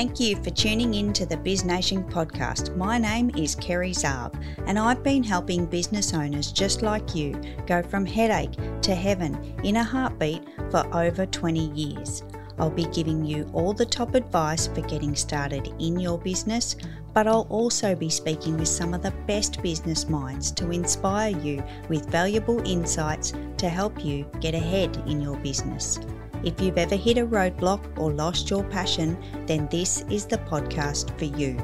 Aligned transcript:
Thank 0.00 0.18
you 0.18 0.36
for 0.42 0.48
tuning 0.48 0.94
in 0.94 1.12
to 1.12 1.26
the 1.26 1.36
Biz 1.36 1.66
Nation 1.66 2.04
podcast. 2.04 2.74
My 2.74 2.96
name 2.96 3.30
is 3.36 3.54
Kerry 3.54 3.90
Zarb, 3.90 4.32
and 4.64 4.78
I've 4.78 5.02
been 5.02 5.22
helping 5.22 5.66
business 5.66 6.14
owners 6.14 6.52
just 6.52 6.80
like 6.80 7.14
you 7.14 7.38
go 7.66 7.82
from 7.82 8.06
headache 8.06 8.56
to 8.80 8.94
heaven 8.94 9.34
in 9.62 9.76
a 9.76 9.84
heartbeat 9.84 10.42
for 10.70 10.86
over 10.96 11.26
20 11.26 11.66
years. 11.72 12.22
I'll 12.58 12.70
be 12.70 12.86
giving 12.86 13.26
you 13.26 13.46
all 13.52 13.74
the 13.74 13.84
top 13.84 14.14
advice 14.14 14.68
for 14.68 14.80
getting 14.80 15.14
started 15.14 15.70
in 15.78 16.00
your 16.00 16.16
business, 16.16 16.76
but 17.12 17.26
I'll 17.26 17.46
also 17.50 17.94
be 17.94 18.08
speaking 18.08 18.56
with 18.56 18.68
some 18.68 18.94
of 18.94 19.02
the 19.02 19.12
best 19.26 19.62
business 19.62 20.08
minds 20.08 20.50
to 20.52 20.70
inspire 20.70 21.36
you 21.36 21.62
with 21.90 22.08
valuable 22.08 22.66
insights 22.66 23.34
to 23.58 23.68
help 23.68 24.02
you 24.02 24.24
get 24.40 24.54
ahead 24.54 24.96
in 25.06 25.20
your 25.20 25.36
business. 25.40 26.00
If 26.42 26.60
you've 26.60 26.78
ever 26.78 26.96
hit 26.96 27.18
a 27.18 27.26
roadblock 27.26 27.98
or 27.98 28.12
lost 28.12 28.48
your 28.48 28.64
passion, 28.64 29.18
then 29.46 29.68
this 29.70 30.04
is 30.10 30.24
the 30.24 30.38
podcast 30.38 31.16
for 31.18 31.26
you. 31.26 31.56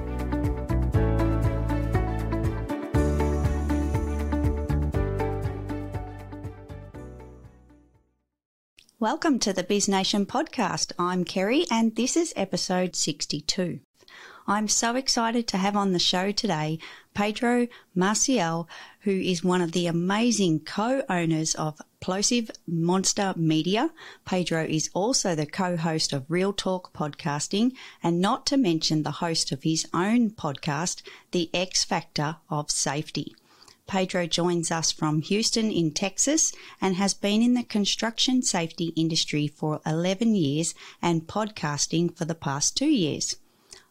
Welcome 8.98 9.38
to 9.40 9.52
the 9.52 9.62
Biz 9.62 9.88
Nation 9.88 10.26
podcast. 10.26 10.92
I'm 10.98 11.24
Kerry 11.24 11.64
and 11.70 11.96
this 11.96 12.16
is 12.16 12.32
episode 12.36 12.96
62. 12.96 13.80
I'm 14.48 14.68
so 14.68 14.95
excited 14.95 15.48
to 15.48 15.56
have 15.56 15.74
on 15.74 15.91
the 15.91 15.98
show 15.98 16.30
today 16.30 16.78
Pedro 17.14 17.66
Maciel, 17.96 18.68
who 19.00 19.10
is 19.10 19.42
one 19.42 19.60
of 19.60 19.73
the 19.73 19.88
amazing 19.88 20.60
co-owners 20.60 21.56
of 21.56 21.82
Plosive 22.00 22.52
Monster 22.64 23.34
Media. 23.37 23.90
Pedro 24.24 24.62
is 24.62 24.88
also 24.95 25.34
the 25.34 25.46
co-host 25.46 26.12
of 26.12 26.30
Real 26.30 26.52
Talk 26.52 26.93
Podcasting 26.93 27.73
and 28.04 28.20
not 28.20 28.46
to 28.46 28.57
mention 28.57 29.02
the 29.02 29.18
host 29.18 29.51
of 29.51 29.65
his 29.65 29.85
own 29.93 30.30
podcast, 30.30 31.02
The 31.32 31.51
X 31.52 31.82
Factor 31.82 32.37
of 32.48 32.70
Safety. 32.70 33.35
Pedro 33.88 34.29
joins 34.29 34.70
us 34.70 34.92
from 34.92 35.23
Houston 35.23 35.73
in 35.73 35.90
Texas 35.90 36.52
and 36.80 36.95
has 36.95 37.15
been 37.15 37.42
in 37.42 37.54
the 37.54 37.65
construction 37.65 38.42
safety 38.42 38.92
industry 38.95 39.48
for 39.48 39.80
11 39.85 40.37
years 40.37 40.73
and 41.02 41.26
podcasting 41.26 42.16
for 42.16 42.24
the 42.24 42.37
past 42.37 42.76
two 42.76 42.87
years. 42.87 43.35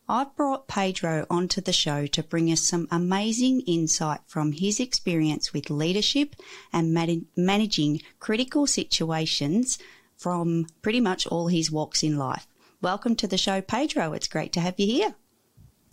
I've 0.07 0.35
brought 0.35 0.67
Pedro 0.67 1.25
onto 1.31 1.61
the 1.61 1.73
show 1.73 2.05
to 2.05 2.21
bring 2.21 2.51
us 2.51 2.61
some 2.61 2.87
amazing 2.91 3.61
insight 3.61 4.19
from 4.27 4.51
his 4.51 4.79
experience 4.79 5.51
with 5.51 5.71
leadership 5.71 6.35
and 6.71 6.93
man- 6.93 7.25
managing 7.35 8.01
critical 8.19 8.67
situations 8.67 9.79
from 10.15 10.67
pretty 10.83 10.99
much 10.99 11.25
all 11.25 11.47
his 11.47 11.71
walks 11.71 12.03
in 12.03 12.17
life. 12.17 12.45
Welcome 12.83 13.15
to 13.15 13.27
the 13.27 13.37
show, 13.37 13.61
Pedro. 13.61 14.13
It's 14.13 14.27
great 14.27 14.53
to 14.53 14.59
have 14.59 14.79
you 14.79 14.85
here. 14.85 15.15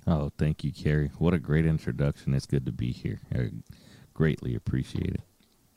Oh, 0.07 0.31
thank 0.37 0.63
you, 0.63 0.73
Kerry. 0.73 1.11
What 1.17 1.33
a 1.33 1.39
great 1.39 1.65
introduction. 1.65 2.35
It's 2.35 2.45
good 2.45 2.67
to 2.67 2.73
be 2.73 2.93
here. 2.93 3.21
I 3.35 3.51
greatly 4.13 4.55
appreciate 4.55 5.15
it. 5.15 5.23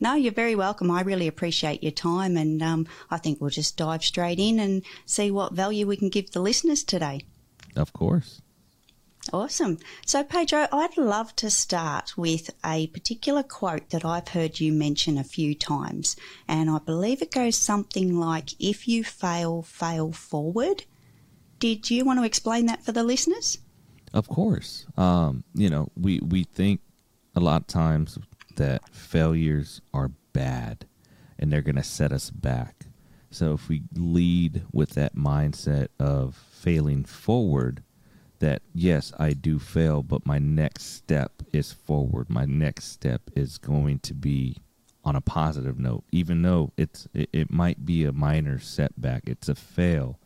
No, 0.02 0.16
you're 0.16 0.34
very 0.34 0.56
welcome. 0.56 0.92
I 0.92 1.02
really 1.04 1.28
appreciate 1.28 1.84
your 1.84 1.94
time, 1.94 2.36
and 2.36 2.62
um, 2.62 2.86
I 3.10 3.18
think 3.18 3.40
we'll 3.40 3.50
just 3.50 3.78
dive 3.78 4.04
straight 4.04 4.40
in 4.40 4.60
and 4.60 4.84
see 5.06 5.32
what 5.32 5.54
value 5.54 5.88
we 5.88 5.96
can 5.96 6.10
give 6.10 6.32
the 6.32 6.42
listeners 6.42 6.84
today. 6.84 7.22
Of 7.76 7.94
course. 7.94 8.42
Awesome. 9.34 9.80
So, 10.06 10.24
Pedro, 10.24 10.68
I'd 10.72 10.98
love 10.98 11.36
to 11.38 11.50
start 11.50 12.16
with 12.16 12.52
a 12.64 12.88
particular 12.88 13.42
quote 13.42 13.90
that 13.90 14.06
I've 14.06 14.28
heard 14.28 14.60
you 14.60 14.72
mention 14.72 15.18
a 15.18 15.24
few 15.24 15.56
times. 15.56 16.16
And 16.48 16.70
I 16.70 16.78
believe 16.78 17.22
it 17.22 17.32
goes 17.32 17.58
something 17.58 18.20
like, 18.20 18.52
if 18.60 18.88
you 18.88 19.04
fail, 19.04 19.64
fail 19.64 20.12
forward. 20.12 20.84
Did 21.58 21.90
you 21.90 22.06
want 22.06 22.20
to 22.20 22.26
explain 22.26 22.68
that 22.68 22.84
for 22.84 22.92
the 22.92 23.04
listeners? 23.04 23.58
Of 24.14 24.28
course. 24.28 24.86
Um, 24.96 25.44
you 25.56 25.70
know, 25.70 25.90
we, 26.00 26.20
we 26.20 26.44
think 26.44 26.82
a 27.36 27.40
lot 27.40 27.62
of 27.62 27.68
times 27.68 28.20
that 28.58 28.88
failures 28.94 29.82
are 29.94 30.12
bad 30.34 30.86
and 31.40 31.52
they're 31.52 31.62
going 31.62 31.76
to 31.76 31.84
set 31.84 32.12
us 32.12 32.30
back. 32.30 32.86
So 33.32 33.54
if 33.54 33.68
we 33.68 33.82
lead 33.96 34.64
with 34.72 34.92
that 34.92 35.16
mindset 35.16 35.88
of 36.00 36.38
failing 36.66 37.06
forward, 37.06 37.84
that 38.40 38.64
yes, 38.74 39.14
I 39.20 39.34
do 39.34 39.60
fail, 39.60 40.02
but 40.02 40.26
my 40.26 40.40
next 40.40 40.96
step 40.96 41.44
is 41.54 41.72
forward. 41.72 42.28
My 42.28 42.46
next 42.46 42.86
step 42.86 43.22
is 43.36 43.60
going 43.60 44.00
to 44.00 44.16
be 44.16 44.58
on 45.04 45.16
a 45.16 45.22
positive 45.22 45.78
note, 45.78 46.04
even 46.12 46.42
though 46.42 46.72
it's 46.76 47.08
it, 47.14 47.30
it 47.32 47.52
might 47.52 47.86
be 47.86 48.04
a 48.04 48.12
minor 48.12 48.58
setback. 48.58 49.24
It's 49.28 49.48
a 49.48 49.54
fail, 49.54 50.20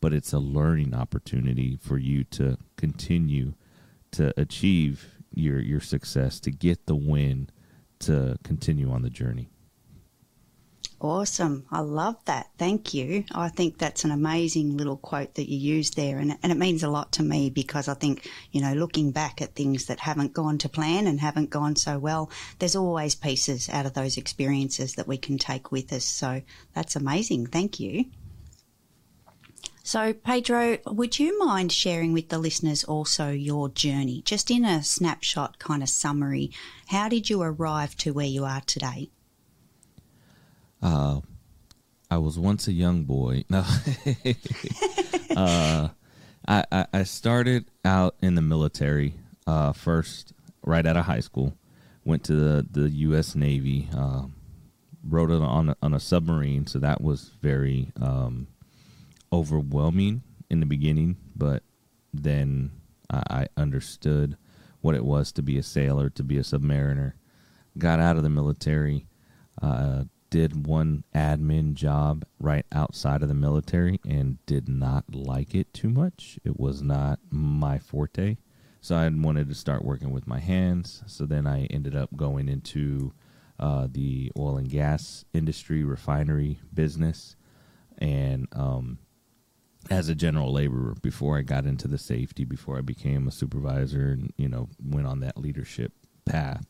but 0.00 0.12
it's 0.12 0.32
a 0.32 0.40
learning 0.40 0.94
opportunity 0.94 1.78
for 1.80 1.96
you 1.96 2.24
to 2.24 2.58
continue 2.76 3.54
to 4.10 4.34
achieve 4.36 5.20
your 5.32 5.60
your 5.60 5.80
success, 5.80 6.40
to 6.40 6.50
get 6.50 6.86
the 6.86 6.96
win, 6.96 7.48
to 8.00 8.36
continue 8.42 8.90
on 8.90 9.02
the 9.02 9.10
journey. 9.10 9.48
Awesome. 11.00 11.66
I 11.70 11.80
love 11.80 12.16
that. 12.24 12.50
Thank 12.56 12.94
you. 12.94 13.24
I 13.32 13.48
think 13.48 13.76
that's 13.76 14.04
an 14.04 14.10
amazing 14.10 14.76
little 14.76 14.96
quote 14.96 15.34
that 15.34 15.50
you 15.50 15.58
used 15.58 15.96
there. 15.96 16.18
And, 16.18 16.38
and 16.42 16.50
it 16.50 16.56
means 16.56 16.82
a 16.82 16.88
lot 16.88 17.12
to 17.12 17.22
me 17.22 17.50
because 17.50 17.88
I 17.88 17.94
think, 17.94 18.30
you 18.52 18.62
know, 18.62 18.72
looking 18.72 19.10
back 19.10 19.42
at 19.42 19.54
things 19.54 19.86
that 19.86 20.00
haven't 20.00 20.32
gone 20.32 20.56
to 20.58 20.68
plan 20.68 21.06
and 21.06 21.20
haven't 21.20 21.50
gone 21.50 21.76
so 21.76 21.98
well, 21.98 22.30
there's 22.58 22.76
always 22.76 23.14
pieces 23.14 23.68
out 23.68 23.86
of 23.86 23.92
those 23.92 24.16
experiences 24.16 24.94
that 24.94 25.08
we 25.08 25.18
can 25.18 25.36
take 25.36 25.70
with 25.70 25.92
us. 25.92 26.06
So 26.06 26.40
that's 26.74 26.96
amazing. 26.96 27.48
Thank 27.48 27.78
you. 27.78 28.06
So, 29.82 30.14
Pedro, 30.14 30.78
would 30.86 31.18
you 31.18 31.38
mind 31.38 31.70
sharing 31.70 32.14
with 32.14 32.30
the 32.30 32.38
listeners 32.38 32.84
also 32.84 33.28
your 33.30 33.68
journey, 33.68 34.22
just 34.22 34.50
in 34.50 34.64
a 34.64 34.82
snapshot 34.82 35.58
kind 35.58 35.82
of 35.82 35.90
summary? 35.90 36.52
How 36.86 37.10
did 37.10 37.28
you 37.28 37.42
arrive 37.42 37.94
to 37.98 38.14
where 38.14 38.24
you 38.24 38.46
are 38.46 38.62
today? 38.62 39.10
Uh, 40.84 41.20
I 42.10 42.18
was 42.18 42.38
once 42.38 42.68
a 42.68 42.72
young 42.72 43.04
boy. 43.04 43.44
No, 43.48 43.64
uh, 45.36 45.88
I, 46.46 46.86
I 46.92 47.02
started 47.04 47.64
out 47.84 48.16
in 48.20 48.34
the 48.34 48.42
military 48.42 49.14
uh, 49.46 49.72
first, 49.72 50.34
right 50.62 50.86
out 50.86 50.98
of 50.98 51.06
high 51.06 51.20
school. 51.20 51.54
Went 52.04 52.22
to 52.24 52.34
the, 52.34 52.66
the 52.70 52.90
U.S. 52.90 53.34
Navy. 53.34 53.88
Uh, 53.96 54.24
rode 55.02 55.30
it 55.30 55.40
on 55.40 55.70
a, 55.70 55.76
on 55.82 55.94
a 55.94 56.00
submarine, 56.00 56.66
so 56.66 56.78
that 56.78 57.00
was 57.00 57.30
very 57.40 57.90
um, 58.00 58.46
overwhelming 59.32 60.22
in 60.50 60.60
the 60.60 60.66
beginning. 60.66 61.16
But 61.34 61.62
then 62.12 62.72
I, 63.10 63.22
I 63.30 63.46
understood 63.56 64.36
what 64.82 64.94
it 64.94 65.04
was 65.04 65.32
to 65.32 65.42
be 65.42 65.56
a 65.56 65.62
sailor, 65.62 66.10
to 66.10 66.22
be 66.22 66.36
a 66.36 66.42
submariner. 66.42 67.14
Got 67.78 68.00
out 68.00 68.18
of 68.18 68.22
the 68.22 68.28
military. 68.28 69.06
Uh, 69.62 70.04
did 70.34 70.66
one 70.66 71.04
admin 71.14 71.74
job 71.74 72.24
right 72.40 72.66
outside 72.72 73.22
of 73.22 73.28
the 73.28 73.34
military 73.34 74.00
and 74.04 74.44
did 74.46 74.68
not 74.68 75.04
like 75.14 75.54
it 75.54 75.72
too 75.72 75.88
much. 75.88 76.40
It 76.42 76.58
was 76.58 76.82
not 76.82 77.20
my 77.30 77.78
forte. 77.78 78.38
So 78.80 78.96
I 78.96 79.08
wanted 79.10 79.48
to 79.48 79.54
start 79.54 79.84
working 79.84 80.10
with 80.10 80.26
my 80.26 80.40
hands. 80.40 81.04
So 81.06 81.24
then 81.24 81.46
I 81.46 81.66
ended 81.66 81.94
up 81.94 82.16
going 82.16 82.48
into 82.48 83.12
uh, 83.60 83.86
the 83.88 84.32
oil 84.36 84.56
and 84.56 84.68
gas 84.68 85.24
industry, 85.32 85.84
refinery 85.84 86.58
business, 86.74 87.36
and 87.98 88.48
um, 88.50 88.98
as 89.88 90.08
a 90.08 90.16
general 90.16 90.52
laborer 90.52 90.96
before 91.00 91.38
I 91.38 91.42
got 91.42 91.64
into 91.64 91.86
the 91.86 91.96
safety, 91.96 92.44
before 92.44 92.76
I 92.76 92.80
became 92.80 93.28
a 93.28 93.30
supervisor, 93.30 94.10
and 94.10 94.32
you 94.36 94.48
know 94.48 94.68
went 94.84 95.06
on 95.06 95.20
that 95.20 95.38
leadership 95.38 95.92
path. 96.24 96.66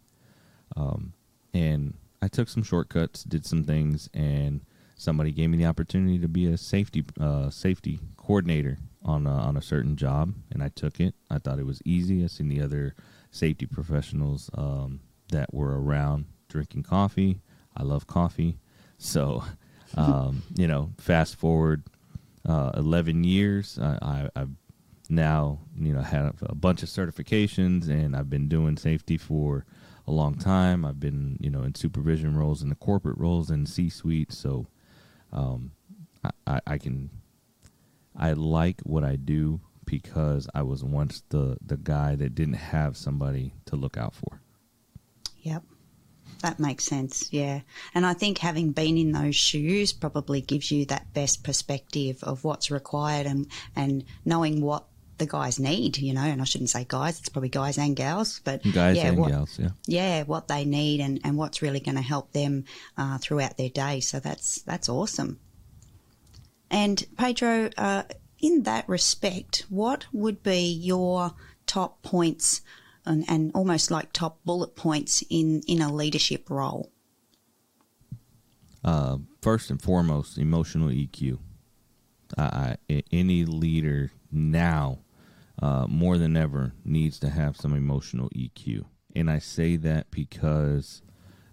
Um, 0.77 1.15
and 1.55 1.95
I 2.25 2.29
took 2.29 2.49
some 2.49 2.63
shortcuts, 2.63 3.23
did 3.23 3.45
some 3.45 3.65
things, 3.65 4.09
and 4.15 4.63
somebody 4.97 5.31
gave 5.31 5.51
me 5.51 5.59
the 5.59 5.67
opportunity 5.67 6.19
to 6.21 6.29
be 6.29 6.47
a 6.47 6.57
safety 6.57 7.05
uh, 7.21 7.51
safety 7.51 8.01
coordinator 8.17 8.79
on 9.05 9.27
a, 9.27 9.31
on 9.31 9.59
a 9.59 9.63
certain 9.63 9.95
job, 9.95 10.33
and 10.51 10.63
I 10.63 10.71
took 10.71 11.01
it. 11.01 11.15
I 11.31 11.39
thought 11.39 11.59
it 11.59 11.67
was 11.67 11.83
easy. 11.85 12.25
I 12.25 12.29
seen 12.29 12.49
the 12.49 12.63
other 12.63 12.95
safety 13.31 13.67
professionals 13.67 14.49
um, 14.55 15.01
that 15.29 15.53
were 15.53 15.79
around 15.79 16.25
drinking 16.49 16.85
coffee. 16.85 17.43
I 17.77 17.83
love 17.83 18.07
coffee, 18.07 18.57
so 18.99 19.45
um, 19.95 20.45
you 20.57 20.67
know. 20.67 20.93
Fast 20.97 21.37
forward 21.37 21.83
uh, 22.49 22.71
eleven 22.75 23.23
years, 23.23 23.79
I, 23.79 23.99
I, 24.01 24.29
I've 24.35 24.51
now 25.11 25.59
you 25.79 25.93
know 25.93 26.01
had 26.01 26.33
a 26.41 26.55
bunch 26.55 26.83
of 26.83 26.89
certifications, 26.89 27.91
and 27.91 28.17
I've 28.17 28.31
been 28.31 28.49
doing 28.49 28.79
safety 28.79 29.19
for 29.19 29.67
a 30.07 30.11
long 30.11 30.35
time. 30.35 30.85
I've 30.85 31.01
been, 31.01 31.37
you 31.41 31.51
know, 31.51 31.63
in 31.63 31.75
supervision 31.75 32.37
roles, 32.37 32.63
in 32.63 32.69
the 32.69 32.75
corporate 32.75 33.19
roles, 33.19 33.51
in 33.51 33.67
C-suite. 33.67 34.33
So, 34.33 34.67
um, 35.33 35.73
I, 36.23 36.31
I, 36.47 36.61
I 36.67 36.79
can, 36.79 37.11
I 38.17 38.33
like 38.33 38.81
what 38.83 39.05
I 39.05 39.17
do 39.17 39.61
because 39.85 40.49
I 40.55 40.63
was 40.63 40.83
once 40.83 41.23
the 41.29 41.59
the 41.65 41.77
guy 41.77 42.17
that 42.17 42.35
didn't 42.35 42.55
have 42.55 42.97
somebody 42.97 43.55
to 43.67 43.77
look 43.77 43.97
out 43.97 44.15
for. 44.15 44.41
Yep. 45.43 45.63
That 46.41 46.59
makes 46.59 46.85
sense, 46.85 47.33
yeah. 47.33 47.61
And 47.95 48.05
I 48.05 48.13
think 48.13 48.39
having 48.39 48.73
been 48.73 48.99
in 48.99 49.13
those 49.13 49.37
shoes 49.37 49.93
probably 49.93 50.41
gives 50.43 50.71
you 50.71 50.85
that 50.87 51.13
best 51.15 51.43
perspective 51.43 52.23
of 52.23 52.45
what's 52.45 52.71
required 52.71 53.27
and, 53.27 53.47
and 53.75 54.05
knowing 54.27 54.61
what 54.61 54.85
the 55.19 55.27
guys 55.27 55.59
need, 55.59 55.99
you 55.99 56.13
know, 56.13 56.23
and 56.23 56.41
I 56.41 56.45
shouldn't 56.45 56.71
say 56.71 56.85
guys, 56.89 57.19
it's 57.21 57.29
probably 57.29 57.49
guys 57.49 57.79
and 57.79 57.95
gals, 57.95 58.41
but 58.45 58.63
Guys 58.63 58.97
yeah, 58.97 59.09
and 59.09 59.19
what, 59.19 59.31
gals, 59.31 59.59
yeah. 59.59 59.69
yeah, 59.87 60.23
what 60.25 60.49
they 60.49 60.65
need 60.65 61.01
and, 61.01 61.21
and 61.25 61.37
what's 61.37 61.63
really 61.63 61.81
going 61.81 61.97
to 61.97 62.03
help 62.03 62.33
them 62.33 62.65
uh, 62.97 63.19
throughout 63.19 63.57
their 63.57 63.69
day. 63.69 64.01
So 64.01 64.21
that's 64.21 64.63
that's 64.63 64.89
awesome. 64.89 65.39
And 66.71 67.05
Pedro, 67.17 67.71
uh, 67.77 68.03
in 68.41 68.65
that 68.65 68.89
respect, 68.89 69.67
what 69.69 70.07
would 70.13 70.43
be 70.43 70.73
your 70.73 71.33
top 71.67 72.03
points 72.03 72.63
and, 73.07 73.25
and 73.29 73.53
almost 73.55 73.91
like 73.91 74.13
top 74.13 74.41
bullet 74.45 74.75
points 74.75 75.23
in, 75.31 75.63
in 75.69 75.81
a 75.81 75.93
leadership 75.93 76.51
role? 76.51 76.91
Uh, 78.83 79.19
first 79.41 79.71
and 79.71 79.81
foremost, 79.81 80.37
emotional 80.37 80.89
EQ. 80.89 81.39
I, 82.37 82.77
any 83.13 83.45
leader 83.45 84.11
now, 84.33 84.99
uh, 85.63 85.87
more 85.89 86.19
than 86.19 86.37
ever, 86.37 86.73
needs 86.85 87.19
to 87.21 87.31
have 87.31 87.57
some 87.57 87.75
emotional 87.75 88.29
EQ. 88.31 88.85
And 89.15 89.31
I 89.31 89.39
say 89.39 89.77
that 89.77 90.11
because 90.11 91.03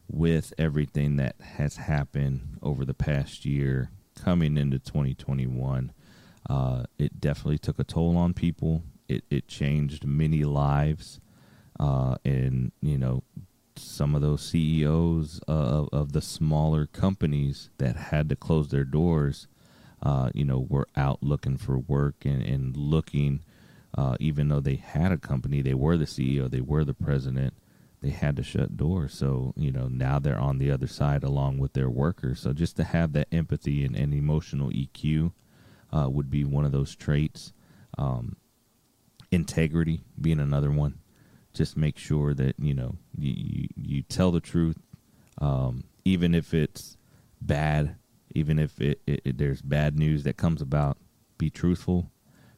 with 0.08 0.54
everything 0.58 1.16
that 1.18 1.36
has 1.40 1.78
happened 1.78 2.58
over 2.62 2.84
the 2.84 2.94
past 2.94 3.46
year, 3.46 3.92
coming 4.16 4.58
into 4.58 4.80
2021, 4.80 5.92
uh, 6.50 6.84
it 6.98 7.20
definitely 7.20 7.58
took 7.58 7.80
a 7.80 7.84
toll 7.84 8.18
on 8.18 8.34
people. 8.34 8.84
It, 9.08 9.24
it 9.30 9.48
changed 9.48 10.06
many 10.06 10.44
lives. 10.44 11.20
Uh, 11.80 12.16
and, 12.26 12.72
you 12.82 12.98
know, 12.98 13.24
some 13.76 14.16
of 14.16 14.22
those 14.22 14.42
CEOs 14.44 15.40
of, 15.48 15.90
of 15.92 16.12
the 16.12 16.22
smaller 16.22 16.86
companies 16.86 17.70
that 17.78 17.96
had 17.96 18.30
to 18.30 18.36
close 18.36 18.70
their 18.70 18.84
doors, 18.84 19.48
uh, 20.04 20.30
you 20.34 20.46
know, 20.46 20.60
were 20.60 20.88
out 20.96 21.24
looking 21.24 21.58
for 21.58 21.78
work 21.78 22.26
and, 22.26 22.42
and 22.44 22.78
looking, 22.78 23.44
uh, 23.98 24.16
even 24.20 24.48
though 24.48 24.60
they 24.60 24.76
had 24.76 25.12
a 25.12 25.18
company, 25.18 25.62
they 25.62 25.74
were 25.74 25.98
the 25.98 26.06
CEO, 26.06 26.50
they 26.50 26.62
were 26.62 26.84
the 26.84 26.94
president, 26.94 27.54
they 28.02 28.10
had 28.10 28.36
to 28.36 28.44
shut 28.44 28.78
doors. 28.78 29.14
So, 29.14 29.54
you 29.56 29.72
know, 29.72 29.88
now 29.88 30.18
they're 30.20 30.40
on 30.40 30.58
the 30.58 30.72
other 30.72 30.88
side 30.88 31.24
along 31.24 31.60
with 31.60 31.74
their 31.74 31.90
workers. 31.90 32.40
So 32.40 32.54
just 32.54 32.76
to 32.78 32.84
have 32.84 33.14
that 33.14 33.28
empathy 33.32 33.86
and, 33.86 33.96
and 33.96 34.14
emotional 34.14 34.70
EQ 34.70 35.34
uh, 35.92 36.10
would 36.10 36.30
be 36.30 36.44
one 36.44 36.66
of 36.66 36.72
those 36.72 36.96
traits. 36.96 37.54
Um, 37.98 38.38
integrity 39.32 40.02
being 40.20 40.40
another 40.40 40.72
one 40.72 41.02
just 41.54 41.78
make 41.78 41.98
sure 41.98 42.34
that 42.34 42.56
you 42.60 42.74
know 42.74 42.96
you 43.18 43.34
you, 43.36 43.68
you 43.76 44.02
tell 44.04 44.32
the 44.32 44.40
truth, 44.40 44.78
um, 45.40 45.84
even 46.06 46.34
if 46.34 46.54
it's 46.54 46.98
bad, 47.42 47.96
even 48.34 48.60
if 48.60 48.80
it, 48.80 49.02
it, 49.06 49.22
it, 49.26 49.38
there's 49.38 49.62
bad 49.62 49.98
news 49.98 50.24
that 50.24 50.38
comes 50.38 50.62
about. 50.62 50.98
Be 51.38 51.50
truthful, 51.50 52.12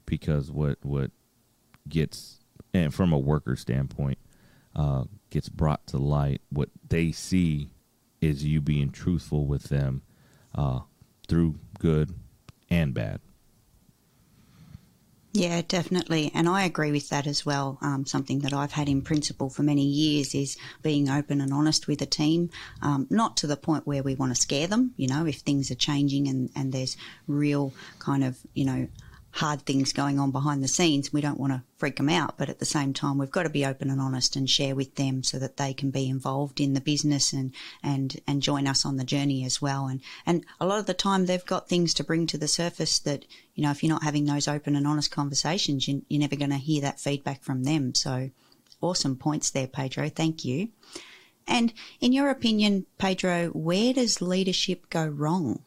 because 0.06 0.52
what 0.52 0.78
what 0.84 1.12
gets 1.88 2.40
and 2.74 2.94
from 2.94 3.14
a 3.14 3.20
worker 3.20 3.56
standpoint 3.56 4.18
uh, 4.76 5.04
gets 5.30 5.50
brought 5.50 5.86
to 5.88 5.98
light. 5.98 6.42
What 6.50 6.70
they 6.90 7.12
see 7.12 7.70
is 8.22 8.44
you 8.44 8.62
being 8.62 8.90
truthful 8.90 9.46
with 9.46 9.64
them 9.64 10.02
uh, 10.56 10.80
through 11.28 11.56
good 11.80 12.14
and 12.70 12.94
bad. 12.94 13.20
Yeah, 15.36 15.64
definitely. 15.68 16.32
And 16.36 16.48
I 16.48 16.64
agree 16.64 16.92
with 16.92 17.10
that 17.10 17.26
as 17.26 17.44
well. 17.44 17.80
Um, 17.82 18.06
something 18.06 18.40
that 18.40 18.54
I've 18.54 18.74
had 18.74 18.88
in 18.88 19.02
principle 19.02 19.50
for 19.50 19.64
many 19.64 19.84
years 19.84 20.36
is 20.36 20.58
being 20.84 21.10
open 21.10 21.42
and 21.42 21.52
honest 21.52 21.88
with 21.88 22.04
a 22.04 22.06
team, 22.06 22.52
um, 22.84 23.08
not 23.10 23.36
to 23.38 23.48
the 23.48 23.58
point 23.58 23.88
where 23.88 24.04
we 24.04 24.14
want 24.14 24.36
to 24.36 24.40
scare 24.40 24.68
them, 24.68 24.94
you 24.96 25.08
know, 25.08 25.26
if 25.26 25.38
things 25.38 25.72
are 25.72 25.76
changing 25.76 26.28
and, 26.28 26.52
and 26.56 26.72
there's 26.72 26.98
real 27.26 27.74
kind 27.98 28.24
of, 28.24 28.38
you 28.54 28.64
know, 28.64 28.88
hard 29.34 29.64
things 29.64 29.92
going 29.94 30.20
on 30.20 30.30
behind 30.30 30.64
the 30.64 30.68
scenes. 30.68 31.12
We 31.12 31.20
don't 31.20 31.40
want 31.40 31.54
to 31.54 31.64
freak 31.76 31.96
them 31.96 32.10
out, 32.10 32.38
but 32.38 32.50
at 32.50 32.60
the 32.60 32.66
same 32.66 32.94
time, 32.94 33.18
we've 33.18 33.32
got 33.32 33.44
to 33.44 33.50
be 33.50 33.66
open 33.66 33.90
and 33.90 34.00
honest 34.00 34.36
and 34.36 34.48
share 34.48 34.76
with 34.76 34.94
them 34.94 35.24
so 35.24 35.40
that 35.40 35.58
they 35.58 35.74
can 35.74 35.90
be 35.90 36.08
involved 36.08 36.62
in 36.62 36.74
the 36.74 36.82
business 36.82 37.34
and 37.34 37.52
and 37.82 38.22
and 38.28 38.44
join 38.44 38.68
us 38.68 38.86
on 38.86 38.98
the 38.98 39.04
journey 39.04 39.44
as 39.44 39.60
well. 39.60 39.88
And 39.88 40.02
and 40.28 40.46
a 40.62 40.68
lot 40.68 40.78
of 40.78 40.86
the 40.86 40.94
time, 40.94 41.26
they've 41.26 41.46
got 41.46 41.68
things 41.68 41.96
to 41.96 42.04
bring 42.04 42.28
to 42.28 42.38
the 42.38 42.48
surface 42.48 43.00
that 43.00 43.26
you 43.56 43.64
know 43.64 43.72
if 43.72 43.82
you're 43.82 43.92
not 43.92 44.04
having 44.04 44.26
those 44.26 44.48
open 44.48 44.76
and 44.76 44.86
honest 44.86 45.10
conversations, 45.10 45.88
you, 45.88 46.04
you're 46.10 46.22
never 46.22 46.36
going 46.36 46.52
to 46.52 46.58
hear 46.58 46.82
that 46.82 47.00
feedback 47.00 47.44
from 47.44 47.64
them. 47.64 47.96
So, 47.96 48.30
awesome 48.82 49.16
points 49.16 49.50
there, 49.50 49.68
Pedro. 49.68 50.10
Thank 50.10 50.46
you. 50.46 50.70
And 51.48 51.74
in 52.00 52.14
your 52.14 52.30
opinion, 52.30 52.86
Pedro, 53.00 53.48
where 53.50 53.94
does 53.94 54.22
leadership 54.22 54.92
go 54.92 55.08
wrong? 55.08 55.64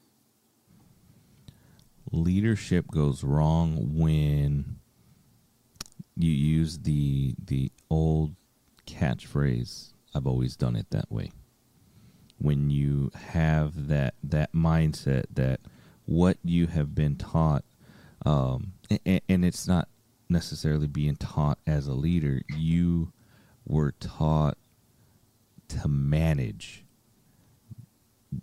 Leadership 2.13 2.87
goes 2.91 3.25
wrong 3.25 3.99
when 3.99 4.77
you 6.17 6.31
use 6.31 6.79
the 6.79 7.35
the 7.45 7.71
old 7.91 8.35
catchphrase 8.87 9.93
I've 10.15 10.27
always 10.27 10.57
done 10.57 10.77
it 10.77 10.91
that 10.91 11.13
way. 11.13 11.31
When 12.39 12.71
you 12.71 13.11
have 13.33 13.89
that 13.89 14.15
that 14.23 14.53
mindset 14.55 15.25
that 15.35 15.61
what 16.07 16.39
you 16.43 16.69
have 16.69 16.95
been 16.95 17.17
taught 17.17 17.65
um, 18.25 18.73
and, 19.05 19.21
and 19.29 19.45
it's 19.45 19.69
not 19.69 19.89
necessarily 20.29 20.87
being 20.87 21.17
taught 21.17 21.59
as 21.67 21.87
a 21.87 21.93
leader, 21.93 22.43
you 22.49 23.13
were 23.67 23.93
taught 23.93 24.57
to 25.69 25.89
manage 25.89 26.85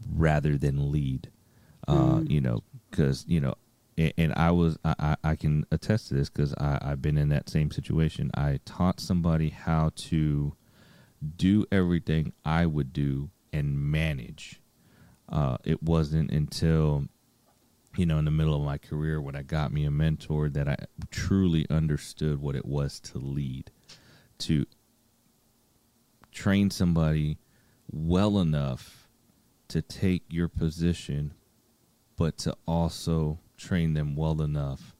rather 0.09 0.57
than 0.57 0.91
lead. 0.91 1.31
Uh, 1.87 1.93
mm. 1.93 2.29
You 2.29 2.41
know, 2.41 2.63
because 2.93 3.25
you 3.27 3.41
know, 3.41 3.55
and, 3.97 4.13
and 4.17 4.33
I 4.35 4.51
was 4.51 4.77
I, 4.85 5.17
I 5.23 5.35
can 5.35 5.65
attest 5.71 6.09
to 6.09 6.13
this 6.13 6.29
because 6.29 6.53
I've 6.57 7.01
been 7.01 7.17
in 7.17 7.29
that 7.29 7.49
same 7.49 7.71
situation. 7.71 8.31
I 8.35 8.59
taught 8.65 8.99
somebody 8.99 9.49
how 9.49 9.91
to 9.95 10.55
do 11.35 11.65
everything 11.71 12.33
I 12.45 12.65
would 12.65 12.93
do 12.93 13.29
and 13.51 13.79
manage. 13.79 14.61
Uh, 15.27 15.57
it 15.63 15.81
wasn't 15.81 16.31
until 16.31 17.07
you 17.97 18.05
know 18.05 18.19
in 18.19 18.25
the 18.25 18.31
middle 18.31 18.55
of 18.55 18.61
my 18.61 18.77
career 18.77 19.19
when 19.19 19.35
I 19.35 19.41
got 19.41 19.73
me 19.73 19.85
a 19.85 19.91
mentor 19.91 20.49
that 20.49 20.67
I 20.67 20.77
truly 21.09 21.65
understood 21.69 22.39
what 22.39 22.55
it 22.55 22.65
was 22.65 22.99
to 23.01 23.17
lead, 23.17 23.71
to 24.39 24.65
train 26.31 26.69
somebody 26.69 27.39
well 27.91 28.39
enough 28.39 29.07
to 29.67 29.81
take 29.81 30.23
your 30.29 30.47
position 30.47 31.33
but 32.17 32.37
to 32.37 32.55
also 32.67 33.39
train 33.57 33.93
them 33.93 34.15
well 34.15 34.41
enough 34.41 34.95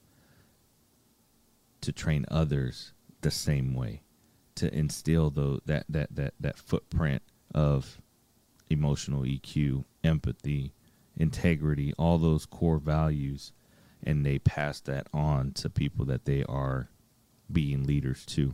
to 1.82 1.92
train 1.92 2.26
others 2.30 2.94
the 3.22 3.32
same 3.32 3.74
way 3.74 4.02
to 4.56 4.74
instill 4.74 5.30
the, 5.30 5.60
that, 5.66 5.86
that, 5.90 6.16
that, 6.16 6.34
that 6.40 6.58
footprint 6.58 7.22
of 7.54 8.02
emotional 8.70 9.24
EQ, 9.24 9.84
empathy, 10.04 10.74
integrity, 11.18 11.94
all 11.98 12.18
those 12.18 12.46
core 12.46 12.78
values, 12.78 13.52
and 14.04 14.26
they 14.26 14.40
pass 14.40 14.80
that 14.82 15.08
on 15.14 15.52
to 15.52 15.70
people 15.70 16.06
that 16.06 16.26
they 16.26 16.44
are 16.44 16.90
being 17.52 17.84
leaders 17.86 18.26
to. 18.26 18.54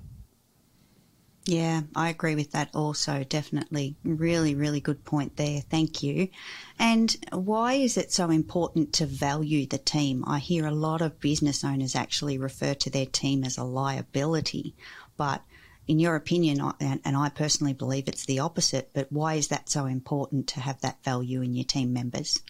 Yeah, 1.46 1.82
I 1.96 2.10
agree 2.10 2.36
with 2.36 2.52
that 2.52 2.70
also, 2.76 3.24
definitely. 3.24 3.96
Really, 4.04 4.54
really 4.54 4.82
good 4.82 5.04
point 5.04 5.36
there. 5.36 5.62
Thank 5.62 6.04
you. 6.04 6.30
And 6.78 7.16
why 7.32 7.74
is 7.74 7.98
it 7.98 8.12
so 8.12 8.30
important 8.30 8.94
to 8.94 9.08
value 9.08 9.66
the 9.66 9.80
team? 9.80 10.24
I 10.28 10.38
hear 10.38 10.68
a 10.68 10.72
lot 10.72 11.02
of 11.02 11.20
business 11.20 11.64
owners 11.64 11.96
actually 11.96 12.38
refer 12.38 12.76
to 12.76 12.90
their 12.92 13.08
team 13.08 13.44
as 13.44 13.58
a 13.58 13.64
liability, 13.64 14.76
but 15.18 15.42
in 15.88 15.98
your 15.98 16.16
opinion, 16.16 16.62
and 16.80 17.18
I 17.18 17.30
personally 17.30 17.74
believe 17.74 18.08
it's 18.08 18.26
the 18.26 18.40
opposite, 18.40 18.92
but 18.94 19.12
why 19.12 19.36
is 19.36 19.48
that 19.48 19.70
so 19.70 19.88
important 19.88 20.48
to 20.50 20.60
have 20.60 20.80
that 20.82 21.04
value 21.04 21.42
in 21.42 21.56
your 21.56 21.66
team 21.66 21.94
members? 21.94 22.44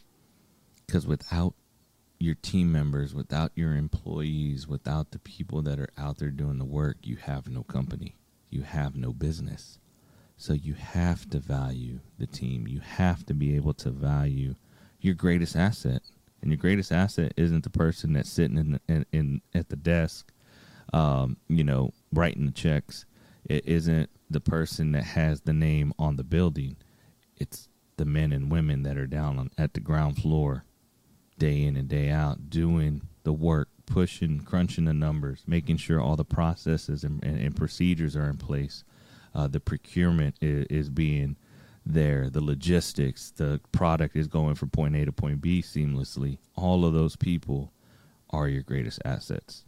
Because 0.86 1.08
without 1.08 1.53
your 2.19 2.36
team 2.36 2.69
members, 2.69 3.13
without 3.13 3.53
your 3.55 3.77
employees, 3.77 4.67
without 4.67 5.12
the 5.12 5.19
people 5.19 5.62
that 5.62 5.79
are 5.79 5.93
out 5.98 6.17
there 6.17 6.31
doing 6.31 6.58
the 6.58 6.65
work, 6.65 6.98
you 7.01 7.15
have 7.15 7.48
no 7.48 7.63
company 7.63 8.17
you 8.50 8.63
have 8.63 8.96
no 8.96 9.13
business. 9.13 9.79
So 10.38 10.53
you 10.53 10.74
have 10.74 11.29
to 11.32 11.39
value 11.39 12.00
the 12.18 12.27
team. 12.27 12.68
You 12.68 12.79
have 12.79 13.25
to 13.25 13.34
be 13.34 13.56
able 13.56 13.74
to 13.75 13.89
value 13.89 14.56
your 15.01 15.13
greatest 15.13 15.56
asset. 15.56 16.01
And 16.41 16.51
your 16.51 16.58
greatest 16.58 16.91
asset 16.91 17.34
isn't 17.36 17.63
the 17.63 17.70
person 17.70 18.13
that's 18.13 18.29
sitting 18.29 18.58
in, 18.58 18.79
in, 18.88 19.06
in 19.12 19.41
at 19.53 19.70
the 19.70 19.75
desk, 19.75 20.32
um, 20.94 21.38
you 21.50 21.63
know, 21.63 21.91
writing 22.13 22.46
the 22.46 22.51
checks. 22.51 23.06
It 23.44 23.65
isn't 23.65 24.10
the 24.29 24.39
person 24.39 24.94
that 24.94 25.03
has 25.03 25.41
the 25.41 25.53
name 25.53 25.94
on 26.00 26.15
the 26.15 26.24
building. 26.24 26.77
It's 27.36 27.68
the 27.98 28.06
men 28.06 28.32
and 28.32 28.50
women 28.50 28.84
that 28.84 28.98
are 28.98 29.08
down 29.08 29.38
on, 29.38 29.51
at 29.58 29.74
the 29.74 29.82
ground 29.82 30.18
floor, 30.18 30.63
day 31.38 31.63
in 31.63 31.75
and 31.75 31.89
day 31.89 32.10
out, 32.10 32.50
doing 32.50 33.01
the 33.24 33.34
work 33.34 33.68
pushing, 33.89 34.39
crunching 34.39 34.86
the 34.86 34.93
numbers, 34.93 35.43
making 35.48 35.77
sure 35.77 36.00
all 36.00 36.15
the 36.15 36.24
processes 36.24 37.03
and, 37.03 37.24
and, 37.24 37.39
and 37.39 37.55
procedures 37.55 38.15
are 38.15 38.29
in 38.29 38.38
place. 38.38 38.84
Uh, 39.36 39.48
the 39.48 39.60
procurement 39.60 40.36
is, 40.41 40.65
is, 40.67 40.89
being 40.89 41.36
there, 41.86 42.29
the 42.29 42.43
logistics, 42.43 43.31
the 43.31 43.60
product 43.72 44.15
is 44.15 44.27
going 44.27 44.55
from 44.55 44.69
point 44.69 44.96
A 44.96 45.05
to 45.05 45.12
point 45.12 45.41
B 45.41 45.62
seamlessly. 45.62 46.38
All 46.55 46.86
of 46.86 46.93
those 46.93 47.15
people 47.15 47.72
are 48.29 48.48
your 48.48 48.63
greatest 48.63 49.00
assets. 49.05 49.63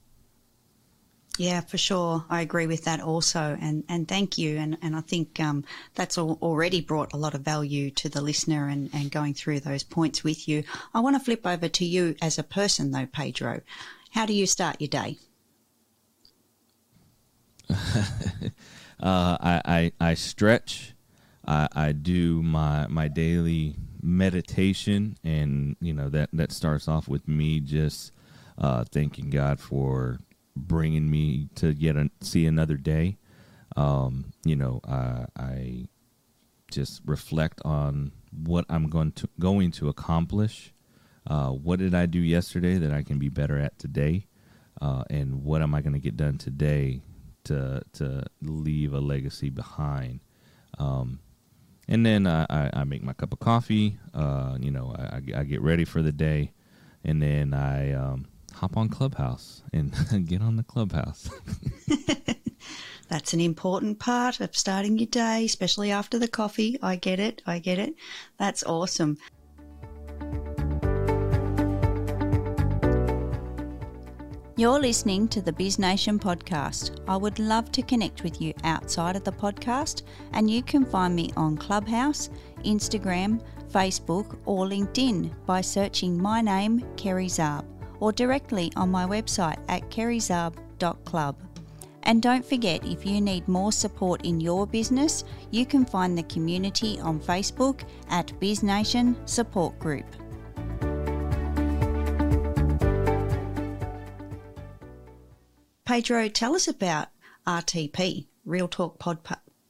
Yeah, 1.38 1.62
for 1.62 1.78
sure. 1.78 2.26
I 2.30 2.42
agree 2.42 2.68
with 2.68 2.84
that 2.86 3.02
also. 3.02 3.58
And, 3.60 3.84
and 3.88 4.08
thank 4.08 4.38
you. 4.38 4.58
And, 4.58 4.78
and 4.82 4.96
I 4.96 5.02
think 5.02 5.40
um, 5.40 5.64
that's 5.96 6.18
already 6.18 6.82
brought 6.82 7.14
a 7.14 7.18
lot 7.18 7.34
of 7.34 7.42
value 7.42 7.90
to 7.92 8.10
the 8.10 8.22
listener 8.22 8.68
and, 8.68 8.90
and 8.94 9.10
going 9.10 9.34
through 9.34 9.62
those 9.62 9.84
points 9.84 10.24
with 10.24 10.48
you. 10.48 10.64
I 10.94 11.00
want 11.00 11.16
to 11.16 11.24
flip 11.24 11.48
over 11.48 11.70
to 11.70 11.86
you 11.86 12.16
as 12.22 12.38
a 12.38 12.44
person, 12.44 12.92
though, 12.92 13.06
Pedro. 13.06 13.62
How 14.12 14.26
do 14.26 14.34
you 14.34 14.46
start 14.46 14.78
your 14.80 14.90
day? 14.90 15.18
uh, 17.70 18.54
I, 19.00 19.62
I, 19.66 19.92
I 20.00 20.14
stretch. 20.16 20.94
I, 21.48 21.68
I 21.74 21.92
do 21.94 22.44
my 22.44 22.88
my 22.88 23.08
daily 23.08 23.76
meditation, 24.02 25.18
and 25.24 25.76
you 25.80 25.94
know 25.94 26.10
that 26.10 26.30
that 26.34 26.52
starts 26.52 26.88
off 26.88 27.08
with 27.08 27.28
me 27.28 27.60
just 27.60 28.12
uh, 28.58 28.84
thanking 28.92 29.30
God 29.30 29.60
for 29.60 30.20
bringing 30.56 31.10
me 31.10 31.48
to 31.56 31.74
yet 31.74 31.96
see 32.22 32.46
another 32.46 32.76
day. 32.76 33.18
Um, 33.76 34.34
you 34.44 34.56
know, 34.56 34.82
I, 34.88 35.26
I 35.38 35.88
just 36.70 37.02
reflect 37.06 37.62
on 37.64 38.12
what 38.32 38.66
I'm 38.70 38.90
going 38.90 39.14
to 39.14 39.30
going 39.40 39.72
to 39.72 39.90
accomplish. 39.90 40.74
Uh, 41.28 41.50
what 41.50 41.80
did 41.80 41.94
I 41.94 42.06
do 42.06 42.20
yesterday 42.20 42.78
that 42.78 42.92
I 42.92 43.04
can 43.04 43.20
be 43.20 43.30
better 43.30 43.58
at 43.58 43.78
today? 43.78 44.28
Uh, 44.82 45.04
and 45.10 45.44
what 45.44 45.62
am 45.62 45.76
I 45.76 45.82
going 45.82 45.94
to 45.94 46.00
get 46.00 46.18
done 46.18 46.38
today 46.38 47.02
to 47.44 47.82
to 47.94 48.24
leave 48.42 48.94
a 48.94 49.00
legacy 49.00 49.50
behind? 49.50 50.22
Um, 50.80 51.20
and 51.88 52.06
then 52.06 52.26
I, 52.26 52.46
I, 52.50 52.70
I, 52.74 52.84
make 52.86 53.04
my 53.04 53.14
cup 53.14 53.34
of 53.34 53.40
coffee. 53.40 54.00
Uh, 54.14 54.58
you 54.60 54.72
know, 54.72 54.96
I, 54.98 55.18
I, 55.36 55.44
get 55.44 55.62
ready 55.62 55.84
for 55.84 56.02
the 56.02 56.12
day, 56.12 56.54
and 57.04 57.22
then 57.22 57.54
I 57.54 57.92
um, 57.92 58.28
hop 58.54 58.78
on 58.78 58.90
Clubhouse 58.90 59.62
and 59.74 59.94
get 60.28 60.42
on 60.42 60.56
the 60.56 60.64
Clubhouse. 60.64 61.30
That's 63.10 63.34
an 63.34 63.42
important 63.42 64.00
part 64.00 64.40
of 64.40 64.56
starting 64.56 64.98
your 64.98 65.08
day, 65.08 65.44
especially 65.46 65.92
after 65.92 66.18
the 66.18 66.30
coffee. 66.30 66.80
I 66.82 66.96
get 66.96 67.20
it. 67.20 67.42
I 67.46 67.60
get 67.60 67.78
it. 67.78 67.96
That's 68.38 68.64
awesome. 68.64 69.18
You're 74.62 74.80
listening 74.80 75.28
to 75.30 75.42
the 75.42 75.52
Biz 75.52 75.80
Nation 75.80 76.20
podcast. 76.20 77.00
I 77.08 77.18
would 77.18 77.40
love 77.40 77.72
to 77.72 77.82
connect 77.82 78.22
with 78.22 78.40
you 78.40 78.54
outside 78.64 79.16
of 79.16 79.24
the 79.24 79.32
podcast, 79.32 80.04
and 80.34 80.52
you 80.52 80.62
can 80.62 80.86
find 80.86 81.16
me 81.16 81.32
on 81.36 81.58
Clubhouse, 81.58 82.30
Instagram, 82.64 83.42
Facebook, 83.72 84.38
or 84.46 84.68
LinkedIn 84.68 85.34
by 85.48 85.62
searching 85.62 86.16
my 86.16 86.42
name, 86.42 86.86
Kerry 86.96 87.26
Zarb, 87.26 87.66
or 88.00 88.12
directly 88.12 88.72
on 88.76 88.92
my 88.92 89.04
website 89.04 89.58
at 89.68 89.90
kerryzarb.club. 89.90 91.36
And 92.04 92.22
don't 92.22 92.46
forget, 92.46 92.86
if 92.86 93.04
you 93.04 93.20
need 93.20 93.48
more 93.48 93.72
support 93.72 94.24
in 94.24 94.40
your 94.40 94.68
business, 94.68 95.24
you 95.50 95.66
can 95.66 95.86
find 95.86 96.16
the 96.16 96.30
community 96.36 97.00
on 97.00 97.20
Facebook 97.20 97.82
at 98.12 98.28
BizNation 98.40 99.28
Support 99.28 99.80
Group. 99.80 100.06
Pedro, 105.92 106.30
tell 106.30 106.56
us 106.56 106.70
about 106.70 107.10
RTP, 107.46 108.26
Real 108.46 108.70
Talk 108.70 108.98
Pod, 108.98 109.18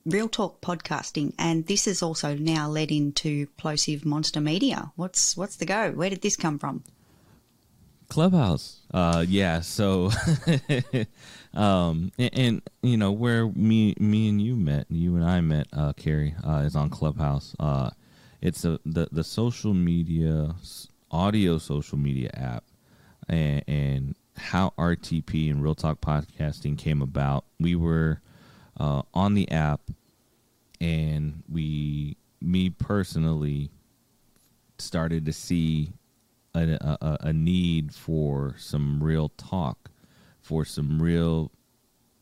Real 0.05 0.29
Talk 0.29 0.61
Podcasting, 0.61 1.33
and 1.39 1.65
this 1.65 1.87
is 1.87 2.03
also 2.03 2.35
now 2.35 2.69
led 2.69 2.91
into 2.91 3.47
Plosive 3.57 4.05
Monster 4.05 4.39
Media. 4.39 4.91
What's 4.95 5.35
what's 5.35 5.55
the 5.55 5.65
go? 5.65 5.89
Where 5.89 6.11
did 6.11 6.21
this 6.21 6.37
come 6.37 6.59
from? 6.59 6.83
Clubhouse. 8.07 8.81
Uh, 8.93 9.25
yeah. 9.27 9.61
So, 9.61 10.11
um, 11.55 12.11
and, 12.19 12.29
and, 12.33 12.61
you 12.83 12.97
know 12.97 13.11
where 13.11 13.47
me, 13.47 13.95
me 13.99 14.29
and 14.29 14.39
you 14.39 14.55
met, 14.55 14.85
you 14.91 15.15
and 15.15 15.25
I 15.25 15.41
met, 15.41 15.69
uh, 15.73 15.93
Kerry, 15.93 16.35
uh, 16.47 16.57
is 16.57 16.75
on 16.75 16.91
Clubhouse. 16.91 17.55
Uh, 17.59 17.89
it's 18.43 18.63
a 18.63 18.79
the 18.85 19.07
the 19.11 19.23
social 19.23 19.73
media, 19.73 20.53
audio 21.09 21.57
social 21.57 21.97
media 21.97 22.29
app, 22.35 22.63
and, 23.27 23.63
and 23.67 24.15
how 24.37 24.73
RTP 24.77 25.49
and 25.49 25.63
Real 25.63 25.75
Talk 25.75 26.01
Podcasting 26.01 26.77
came 26.77 27.01
about. 27.01 27.45
We 27.59 27.75
were 27.75 28.21
uh, 28.79 29.03
on 29.13 29.33
the 29.33 29.49
app, 29.51 29.81
and 30.79 31.43
we, 31.49 32.17
me 32.41 32.69
personally, 32.69 33.69
started 34.77 35.25
to 35.25 35.33
see 35.33 35.93
a, 36.55 36.77
a, 36.81 37.17
a 37.21 37.33
need 37.33 37.93
for 37.93 38.55
some 38.57 39.03
real 39.03 39.29
talk, 39.29 39.91
for 40.41 40.65
some 40.65 41.01
real 41.01 41.51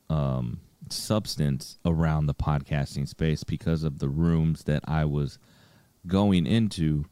um, 0.10 0.60
substance 0.90 1.78
around 1.86 2.26
the 2.26 2.34
podcasting 2.34 3.08
space 3.08 3.44
because 3.44 3.84
of 3.84 4.00
the 4.00 4.10
rooms 4.10 4.64
that 4.64 4.84
I 4.88 5.06
was 5.06 5.40
going 6.08 6.46
into 6.46 7.06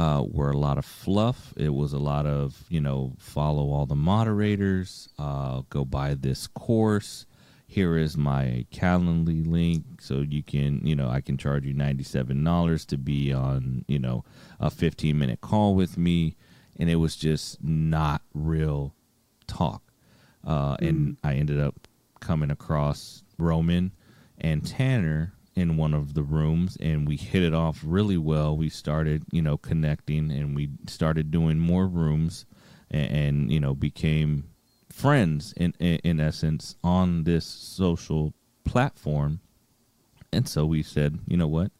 uh, 0.00 0.22
were 0.22 0.50
a 0.50 0.56
lot 0.56 0.78
of 0.78 0.84
fluff. 0.86 1.52
It 1.58 1.74
was 1.74 1.92
a 1.92 1.98
lot 1.98 2.24
of, 2.24 2.64
you 2.70 2.80
know, 2.80 3.12
follow 3.18 3.70
all 3.70 3.84
the 3.84 3.94
moderators, 3.94 5.10
uh, 5.18 5.60
go 5.68 5.84
buy 5.84 6.14
this 6.14 6.46
course. 6.46 7.26
Here 7.66 7.98
is 7.98 8.16
my 8.16 8.64
Calendly 8.72 9.46
link. 9.46 10.00
So 10.00 10.20
you 10.20 10.42
can, 10.42 10.80
you 10.86 10.96
know, 10.96 11.10
I 11.10 11.20
can 11.20 11.36
charge 11.36 11.66
you 11.66 11.74
$97 11.74 12.86
to 12.86 12.96
be 12.96 13.30
on, 13.30 13.84
you 13.88 13.98
know, 13.98 14.24
a 14.58 14.70
15 14.70 15.18
minute 15.18 15.42
call 15.42 15.74
with 15.74 15.98
me. 15.98 16.34
And 16.78 16.88
it 16.88 16.96
was 16.96 17.14
just 17.14 17.62
not 17.62 18.22
real 18.32 18.94
talk. 19.46 19.82
Uh, 20.42 20.78
mm. 20.78 20.88
And 20.88 21.16
I 21.22 21.34
ended 21.34 21.60
up 21.60 21.86
coming 22.20 22.50
across 22.50 23.22
Roman 23.36 23.92
and 24.38 24.64
Tanner 24.64 25.34
in 25.60 25.76
one 25.76 25.92
of 25.92 26.14
the 26.14 26.22
rooms 26.22 26.76
and 26.80 27.06
we 27.06 27.16
hit 27.16 27.42
it 27.42 27.52
off 27.52 27.82
really 27.84 28.16
well. 28.16 28.56
We 28.56 28.70
started, 28.70 29.24
you 29.30 29.42
know, 29.42 29.58
connecting 29.58 30.30
and 30.30 30.56
we 30.56 30.70
started 30.86 31.30
doing 31.30 31.58
more 31.58 31.86
rooms 31.86 32.46
and, 32.90 33.12
and 33.12 33.52
you 33.52 33.60
know, 33.60 33.74
became 33.74 34.44
friends 34.90 35.52
in, 35.56 35.74
in, 35.78 35.96
in 36.02 36.20
essence 36.20 36.76
on 36.82 37.24
this 37.24 37.44
social 37.44 38.32
platform. 38.64 39.40
And 40.32 40.48
so 40.48 40.64
we 40.64 40.82
said, 40.82 41.18
you 41.26 41.36
know 41.36 41.48
what? 41.48 41.72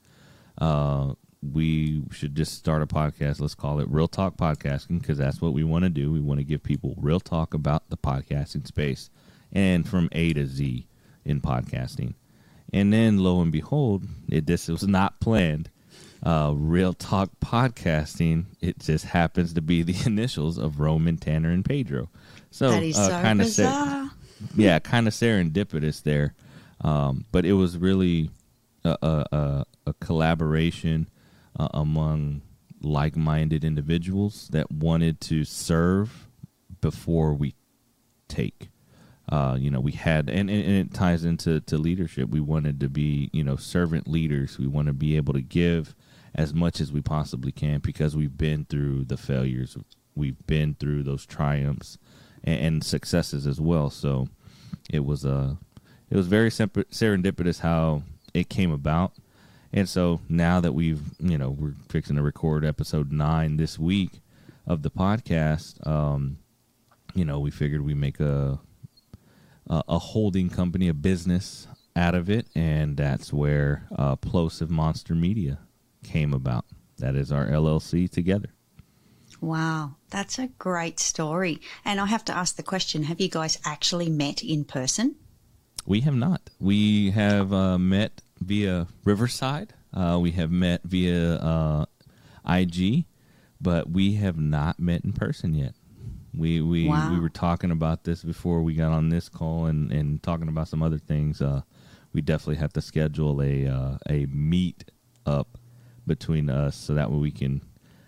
Uh, 0.58 1.14
we 1.42 2.02
should 2.12 2.34
just 2.34 2.54
start 2.54 2.82
a 2.82 2.86
podcast. 2.86 3.40
Let's 3.40 3.54
call 3.54 3.80
it 3.80 3.88
Real 3.88 4.08
Talk 4.08 4.36
Podcasting 4.36 5.00
because 5.00 5.16
that's 5.16 5.40
what 5.40 5.54
we 5.54 5.64
want 5.64 5.84
to 5.84 5.90
do. 5.90 6.12
We 6.12 6.20
want 6.20 6.38
to 6.38 6.44
give 6.44 6.62
people 6.62 6.94
real 6.98 7.20
talk 7.20 7.54
about 7.54 7.88
the 7.88 7.96
podcasting 7.96 8.66
space 8.66 9.08
and 9.52 9.88
from 9.88 10.10
A 10.12 10.34
to 10.34 10.46
Z 10.46 10.86
in 11.24 11.40
podcasting. 11.40 12.14
And 12.72 12.92
then 12.92 13.18
lo 13.18 13.40
and 13.40 13.50
behold, 13.50 14.04
it 14.28 14.46
this 14.46 14.68
was 14.68 14.86
not 14.86 15.20
planned. 15.20 15.70
Uh, 16.22 16.52
Real 16.54 16.92
Talk 16.92 17.30
Podcasting. 17.40 18.44
It 18.60 18.78
just 18.78 19.06
happens 19.06 19.54
to 19.54 19.62
be 19.62 19.82
the 19.82 19.96
initials 20.06 20.58
of 20.58 20.78
Roman, 20.80 21.16
Tanner, 21.16 21.50
and 21.50 21.64
Pedro. 21.64 22.10
So, 22.50 22.68
uh, 22.68 23.08
kind 23.22 23.40
of 23.40 23.48
ser- 23.48 24.10
yeah, 24.54 24.78
kind 24.80 25.08
of 25.08 25.14
serendipitous 25.14 26.02
there. 26.02 26.34
Um, 26.82 27.24
but 27.32 27.44
it 27.44 27.54
was 27.54 27.76
really 27.78 28.30
a, 28.84 28.96
a, 29.02 29.64
a 29.86 29.94
collaboration 29.94 31.08
uh, 31.58 31.68
among 31.74 32.42
like-minded 32.82 33.64
individuals 33.64 34.48
that 34.52 34.70
wanted 34.70 35.20
to 35.20 35.44
serve 35.44 36.28
before 36.80 37.34
we 37.34 37.54
take 38.28 38.70
uh, 39.30 39.56
you 39.58 39.70
know, 39.70 39.80
we 39.80 39.92
had, 39.92 40.28
and, 40.28 40.50
and, 40.50 40.68
it 40.68 40.92
ties 40.92 41.24
into 41.24 41.60
to 41.60 41.78
leadership. 41.78 42.28
We 42.30 42.40
wanted 42.40 42.80
to 42.80 42.88
be, 42.88 43.30
you 43.32 43.44
know, 43.44 43.54
servant 43.54 44.08
leaders. 44.08 44.58
We 44.58 44.66
want 44.66 44.88
to 44.88 44.92
be 44.92 45.16
able 45.16 45.34
to 45.34 45.40
give 45.40 45.94
as 46.34 46.52
much 46.52 46.80
as 46.80 46.92
we 46.92 47.00
possibly 47.00 47.52
can 47.52 47.78
because 47.78 48.16
we've 48.16 48.36
been 48.36 48.64
through 48.64 49.04
the 49.04 49.16
failures, 49.16 49.76
we've 50.16 50.44
been 50.46 50.74
through 50.74 51.04
those 51.04 51.24
triumphs 51.26 51.96
and, 52.42 52.60
and 52.60 52.84
successes 52.84 53.46
as 53.46 53.60
well. 53.60 53.88
So 53.88 54.28
it 54.90 55.04
was 55.04 55.24
a, 55.24 55.32
uh, 55.32 55.54
it 56.10 56.16
was 56.16 56.26
very 56.26 56.50
serendipitous 56.50 57.60
how 57.60 58.02
it 58.34 58.48
came 58.48 58.72
about. 58.72 59.12
And 59.72 59.88
so 59.88 60.20
now 60.28 60.58
that 60.58 60.72
we've, 60.72 61.00
you 61.20 61.38
know, 61.38 61.50
we're 61.50 61.76
fixing 61.88 62.16
to 62.16 62.22
record 62.22 62.64
episode 62.64 63.12
nine 63.12 63.58
this 63.58 63.78
week 63.78 64.20
of 64.66 64.82
the 64.82 64.90
podcast, 64.90 65.86
um, 65.86 66.38
you 67.14 67.24
know, 67.24 67.38
we 67.38 67.52
figured 67.52 67.82
we 67.82 67.94
make 67.94 68.18
a 68.18 68.58
uh, 69.70 69.82
a 69.88 69.98
holding 69.98 70.50
company, 70.50 70.88
a 70.88 70.94
business 70.94 71.68
out 71.96 72.14
of 72.14 72.28
it, 72.28 72.46
and 72.54 72.96
that's 72.96 73.32
where 73.32 73.86
uh, 73.96 74.16
Plosive 74.16 74.68
Monster 74.68 75.14
Media 75.14 75.60
came 76.04 76.34
about. 76.34 76.66
That 76.98 77.14
is 77.14 77.32
our 77.32 77.46
LLC 77.46 78.10
together. 78.10 78.50
Wow, 79.40 79.96
that's 80.10 80.38
a 80.38 80.48
great 80.58 81.00
story. 81.00 81.60
And 81.84 81.98
I 81.98 82.06
have 82.06 82.24
to 82.26 82.36
ask 82.36 82.56
the 82.56 82.62
question 82.62 83.04
have 83.04 83.20
you 83.20 83.28
guys 83.28 83.58
actually 83.64 84.10
met 84.10 84.42
in 84.42 84.64
person? 84.64 85.14
We 85.86 86.00
have 86.00 86.14
not. 86.14 86.50
We 86.58 87.12
have 87.12 87.52
uh, 87.52 87.78
met 87.78 88.20
via 88.40 88.86
Riverside, 89.04 89.72
uh, 89.94 90.18
we 90.20 90.32
have 90.32 90.50
met 90.50 90.82
via 90.84 91.36
uh, 91.36 91.84
IG, 92.46 93.04
but 93.60 93.90
we 93.90 94.14
have 94.14 94.38
not 94.38 94.78
met 94.78 95.04
in 95.04 95.12
person 95.12 95.54
yet. 95.54 95.74
We 96.34 96.60
we 96.60 96.88
Wow. 96.88 97.12
we 97.12 97.20
were 97.20 97.28
talking 97.28 97.70
about 97.70 98.04
this 98.04 98.22
before 98.22 98.62
we 98.62 98.74
got 98.74 98.92
on 98.92 99.08
this 99.08 99.28
call 99.28 99.66
and 99.66 99.90
and 99.92 100.22
talking 100.22 100.48
about 100.48 100.68
some 100.68 100.82
other 100.82 100.98
things. 100.98 101.40
Uh, 101.42 101.62
we 102.12 102.20
definitely 102.20 102.56
have 102.56 102.72
to 102.74 102.80
schedule 102.80 103.42
a 103.42 103.66
uh, 103.66 103.98
a 104.08 104.26
meet 104.26 104.84
up 105.26 105.58
between 106.06 106.48
us 106.50 106.76
so 106.76 106.94
that 106.94 107.10
way 107.10 107.18
we 107.18 107.30
can 107.30 107.62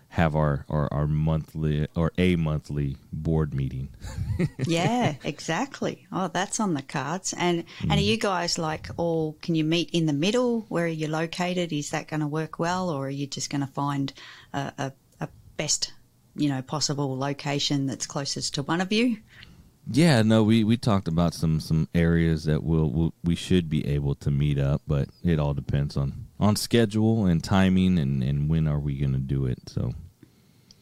have 0.09 0.35
our, 0.35 0.63
our, 0.69 0.93
our 0.93 1.07
monthly 1.07 1.87
or 1.95 2.11
a 2.19 2.35
monthly 2.35 2.95
board 3.11 3.51
meeting. 3.51 3.89
yeah, 4.67 5.15
exactly. 5.23 6.05
Oh, 6.11 6.27
that's 6.27 6.59
on 6.59 6.75
the 6.75 6.83
cards. 6.83 7.33
And 7.35 7.63
and 7.81 7.93
are 7.93 7.99
you 7.99 8.17
guys 8.17 8.59
like 8.59 8.89
all? 8.97 9.33
Can 9.41 9.55
you 9.55 9.63
meet 9.63 9.89
in 9.91 10.05
the 10.05 10.13
middle? 10.13 10.65
Where 10.69 10.85
are 10.85 10.87
you 10.87 11.07
located? 11.07 11.73
Is 11.73 11.89
that 11.89 12.07
going 12.07 12.19
to 12.19 12.27
work 12.27 12.59
well, 12.59 12.91
or 12.91 13.07
are 13.07 13.09
you 13.09 13.25
just 13.25 13.49
going 13.49 13.61
to 13.61 13.73
find 13.73 14.13
a, 14.53 14.71
a, 14.77 14.93
a 15.19 15.29
best, 15.57 15.93
you 16.35 16.49
know, 16.49 16.61
possible 16.61 17.17
location 17.17 17.85
that's 17.85 18.05
closest 18.05 18.55
to 18.55 18.63
one 18.63 18.81
of 18.81 18.91
you? 18.91 19.17
Yeah, 19.91 20.21
no, 20.21 20.43
we, 20.43 20.63
we 20.63 20.77
talked 20.77 21.07
about 21.09 21.33
some, 21.33 21.59
some 21.59 21.89
areas 21.93 22.45
that 22.45 22.63
we'll, 22.63 22.89
we'll 22.89 23.13
we 23.23 23.35
should 23.35 23.69
be 23.69 23.85
able 23.85 24.15
to 24.15 24.31
meet 24.31 24.57
up, 24.57 24.81
but 24.87 25.09
it 25.23 25.39
all 25.39 25.53
depends 25.53 25.97
on, 25.97 26.27
on 26.39 26.55
schedule 26.55 27.25
and 27.25 27.43
timing 27.43 27.97
and, 27.99 28.23
and 28.23 28.49
when 28.49 28.67
are 28.67 28.79
we 28.79 28.97
going 28.97 29.13
to 29.13 29.19
do 29.19 29.45
it. 29.45 29.59
So 29.67 29.93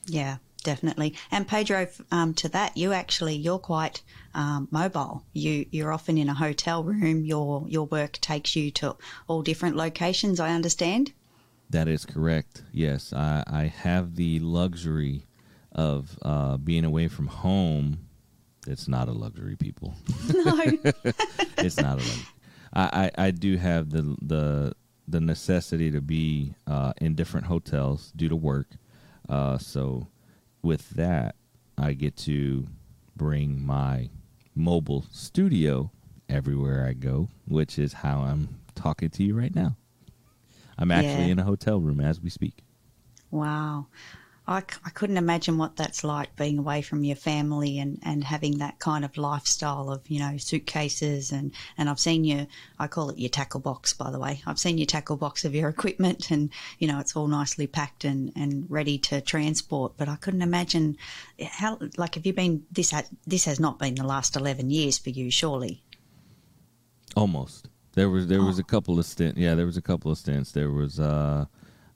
Yeah, 0.05 0.37
definitely. 0.63 1.15
And 1.31 1.47
Pedro, 1.47 1.87
um, 2.11 2.35
to 2.35 2.49
that, 2.49 2.77
you 2.77 2.93
actually 2.93 3.35
you're 3.35 3.57
quite 3.57 4.03
um, 4.35 4.67
mobile. 4.69 5.23
You 5.33 5.65
you're 5.71 5.91
often 5.91 6.17
in 6.17 6.29
a 6.29 6.35
hotel 6.35 6.83
room. 6.83 7.25
Your 7.25 7.65
your 7.67 7.87
work 7.87 8.13
takes 8.21 8.55
you 8.55 8.69
to 8.71 8.95
all 9.27 9.41
different 9.41 9.75
locations. 9.75 10.39
I 10.39 10.51
understand. 10.51 11.11
That 11.71 11.87
is 11.87 12.05
correct. 12.05 12.63
Yes, 12.71 13.13
I, 13.13 13.43
I 13.47 13.63
have 13.63 14.15
the 14.15 14.39
luxury 14.39 15.25
of 15.73 16.17
uh, 16.21 16.57
being 16.57 16.85
away 16.85 17.07
from 17.07 17.27
home. 17.27 17.99
It's 18.67 18.87
not 18.87 19.07
a 19.07 19.11
luxury, 19.13 19.55
people. 19.55 19.95
No. 20.33 20.59
it's 21.57 21.77
not 21.77 21.93
a 21.93 22.03
luxury. 22.03 22.25
I, 22.73 23.11
I, 23.17 23.25
I 23.27 23.31
do 23.31 23.57
have 23.57 23.89
the 23.89 24.15
the 24.21 24.73
the 25.07 25.19
necessity 25.19 25.91
to 25.91 25.99
be 26.01 26.53
uh, 26.67 26.93
in 27.01 27.15
different 27.15 27.47
hotels 27.47 28.11
due 28.15 28.29
to 28.29 28.35
work. 28.35 28.67
Uh, 29.27 29.57
so 29.57 30.07
with 30.61 30.89
that, 30.91 31.35
I 31.77 31.93
get 31.93 32.15
to 32.17 32.67
bring 33.15 33.65
my 33.65 34.09
mobile 34.55 35.05
studio 35.11 35.91
everywhere 36.29 36.85
I 36.87 36.93
go, 36.93 37.27
which 37.45 37.77
is 37.77 37.91
how 37.93 38.21
I'm 38.21 38.59
talking 38.75 39.09
to 39.09 39.23
you 39.23 39.37
right 39.37 39.53
now. 39.53 39.75
I'm 40.77 40.91
actually 40.91 41.25
Yeah. 41.25 41.31
in 41.33 41.39
a 41.39 41.43
hotel 41.43 41.79
room 41.81 41.99
as 41.99 42.21
we 42.21 42.29
speak. 42.29 42.63
Wow. 43.31 43.87
I, 44.47 44.57
I 44.83 44.89
couldn't 44.89 45.17
imagine 45.17 45.57
what 45.59 45.75
that's 45.75 46.03
like 46.03 46.35
being 46.35 46.57
away 46.57 46.81
from 46.81 47.03
your 47.03 47.15
family 47.15 47.77
and, 47.77 47.99
and 48.03 48.23
having 48.23 48.57
that 48.57 48.79
kind 48.79 49.05
of 49.05 49.15
lifestyle 49.15 49.91
of, 49.91 50.01
you 50.09 50.19
know, 50.19 50.35
suitcases 50.37 51.31
and, 51.31 51.53
and 51.77 51.87
I've 51.89 51.99
seen 51.99 52.23
your, 52.23 52.47
I 52.79 52.87
call 52.87 53.11
it 53.11 53.19
your 53.19 53.29
tackle 53.29 53.59
box, 53.59 53.93
by 53.93 54.09
the 54.09 54.19
way. 54.19 54.41
I've 54.47 54.57
seen 54.59 54.79
your 54.79 54.87
tackle 54.87 55.15
box 55.15 55.45
of 55.45 55.53
your 55.53 55.69
equipment 55.75 56.31
and, 56.31 56.49
you 56.79 56.87
know, 56.87 56.99
it's 56.99 57.15
all 57.15 57.27
nicely 57.27 57.67
packed 57.67 58.03
and, 58.03 58.33
and 58.35 58.65
ready 58.69 58.97
to 58.97 59.21
transport. 59.21 59.93
But 59.95 60.09
I 60.09 60.15
couldn't 60.15 60.41
imagine 60.41 60.97
how, 61.45 61.77
like, 61.95 62.15
have 62.15 62.25
you 62.25 62.33
been, 62.33 62.63
this, 62.71 62.91
ha- 62.91 63.03
this 63.27 63.45
has 63.45 63.59
not 63.59 63.77
been 63.77 63.95
the 63.95 64.03
last 64.05 64.35
11 64.35 64.71
years 64.71 64.97
for 64.97 65.11
you, 65.11 65.29
surely. 65.29 65.83
Almost. 67.15 67.67
There 67.93 68.09
was 68.09 68.27
there 68.27 68.41
was 68.41 68.57
Oh. 68.57 68.61
a 68.61 68.63
couple 68.63 68.97
of 68.99 69.05
stints. 69.05 69.37
Yeah, 69.37 69.53
there 69.53 69.65
was 69.65 69.75
a 69.77 69.81
couple 69.81 70.11
of 70.11 70.17
stints. 70.17 70.53
There 70.53 70.71
was 70.71 70.97
uh, 70.99 71.45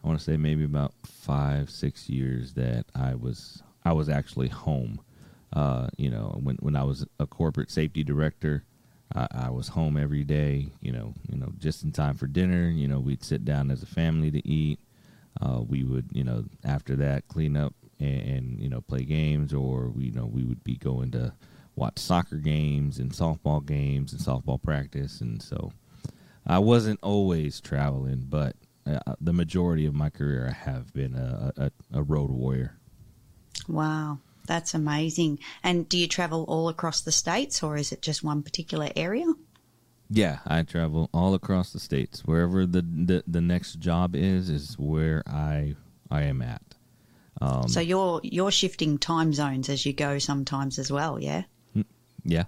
I 0.06 0.08
want 0.08 0.20
to 0.20 0.24
say 0.24 0.38
maybe 0.38 0.64
about 0.64 0.94
five 1.04 1.72
six 1.72 2.08
years 2.10 2.54
that 2.54 2.86
I 2.94 3.16
was 3.16 3.64
I 3.84 3.94
was 3.94 4.08
actually 4.08 4.50
home. 4.50 5.02
Uh, 5.52 5.88
you 5.98 6.12
know, 6.12 6.40
when 6.44 6.58
when 6.58 6.76
I 6.76 6.84
was 6.84 7.08
a 7.20 7.26
corporate 7.26 7.72
safety 7.72 8.04
director, 8.04 8.64
I, 9.16 9.28
I 9.32 9.50
was 9.50 9.70
home 9.70 9.98
every 9.98 10.24
day. 10.24 10.68
You 10.80 10.92
know, 10.92 11.16
you 11.28 11.40
know, 11.40 11.54
just 11.58 11.84
in 11.84 11.92
time 11.92 12.18
for 12.18 12.28
dinner. 12.28 12.70
You 12.70 12.88
know, 12.88 13.00
we'd 13.00 13.24
sit 13.24 13.46
down 13.46 13.72
as 13.72 13.82
a 13.82 13.88
family 13.88 14.30
to 14.30 14.48
eat. 14.48 14.80
Uh, 15.42 15.62
we 15.68 15.84
would, 15.84 16.10
you 16.12 16.24
know, 16.24 16.46
after 16.64 16.96
that 16.98 17.28
clean 17.28 17.58
up 17.58 17.74
and, 18.00 18.22
and 18.22 18.60
you 18.60 18.70
know 18.70 18.82
play 18.82 19.06
games, 19.06 19.56
or 19.56 19.90
we, 19.90 20.06
you 20.06 20.12
know, 20.12 20.28
we 20.28 20.44
would 20.44 20.64
be 20.64 20.76
going 20.76 21.10
to 21.12 21.34
watch 21.76 21.98
soccer 21.98 22.38
games 22.38 23.00
and 23.00 23.12
softball 23.12 23.66
games 23.66 24.14
and 24.14 24.22
softball 24.22 24.62
practice, 24.62 25.20
and 25.20 25.42
so 25.42 25.72
I 26.46 26.60
wasn't 26.60 27.00
always 27.02 27.60
traveling, 27.60 28.28
but 28.30 28.56
uh, 28.86 29.16
the 29.20 29.34
majority 29.34 29.86
of 29.86 29.94
my 29.94 30.10
career 30.10 30.48
I 30.48 30.70
have 30.70 30.94
been 30.94 31.16
a, 31.16 31.54
a, 31.58 31.72
a 31.94 32.04
road 32.04 32.30
warrior. 32.30 32.78
Wow. 33.68 34.20
That's 34.48 34.74
amazing. 34.74 35.40
And 35.64 35.90
do 35.90 35.98
you 35.98 36.08
travel 36.08 36.46
all 36.48 36.70
across 36.70 37.02
the 37.02 37.12
states 37.12 37.64
or 37.64 37.78
is 37.78 37.92
it 37.92 38.02
just 38.02 38.24
one 38.24 38.44
particular 38.44 38.90
area? 38.96 39.26
Yeah, 40.10 40.40
I 40.46 40.62
travel 40.62 41.10
all 41.14 41.34
across 41.34 41.74
the 41.74 41.80
states. 41.80 42.24
Wherever 42.26 42.68
the 42.68 42.84
the, 42.84 43.24
the 43.26 43.42
next 43.42 43.80
job 43.80 44.16
is, 44.16 44.50
is 44.50 44.76
where 44.78 45.24
I 45.26 45.76
I 46.12 46.24
am 46.24 46.44
at. 46.44 46.62
Um, 47.42 47.68
So 47.68 47.80
you're 47.80 48.22
you're 48.24 48.52
shifting 48.52 49.00
time 49.00 49.34
zones 49.34 49.68
as 49.68 49.84
you 49.84 49.94
go 49.94 50.20
sometimes 50.20 50.78
as 50.78 50.92
well, 50.92 51.20
yeah? 51.20 51.44
Yeah. 52.24 52.46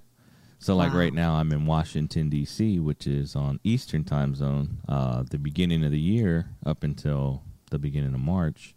So 0.59 0.75
like 0.75 0.91
Wow. 0.91 0.99
right 0.99 1.13
now 1.13 1.35
I'm 1.35 1.51
in 1.51 1.65
Washington 1.65 2.29
D.C., 2.29 2.79
which 2.79 3.05
is 3.07 3.35
on 3.35 3.59
Eastern 3.63 4.03
Time 4.03 4.33
Zone. 4.35 4.77
Uh, 4.87 5.23
the 5.23 5.37
beginning 5.37 5.83
of 5.83 5.91
the 5.91 5.99
year 5.99 6.49
up 6.65 6.83
until 6.83 7.43
the 7.69 7.77
beginning 7.79 8.13
of 8.13 8.19
March, 8.19 8.73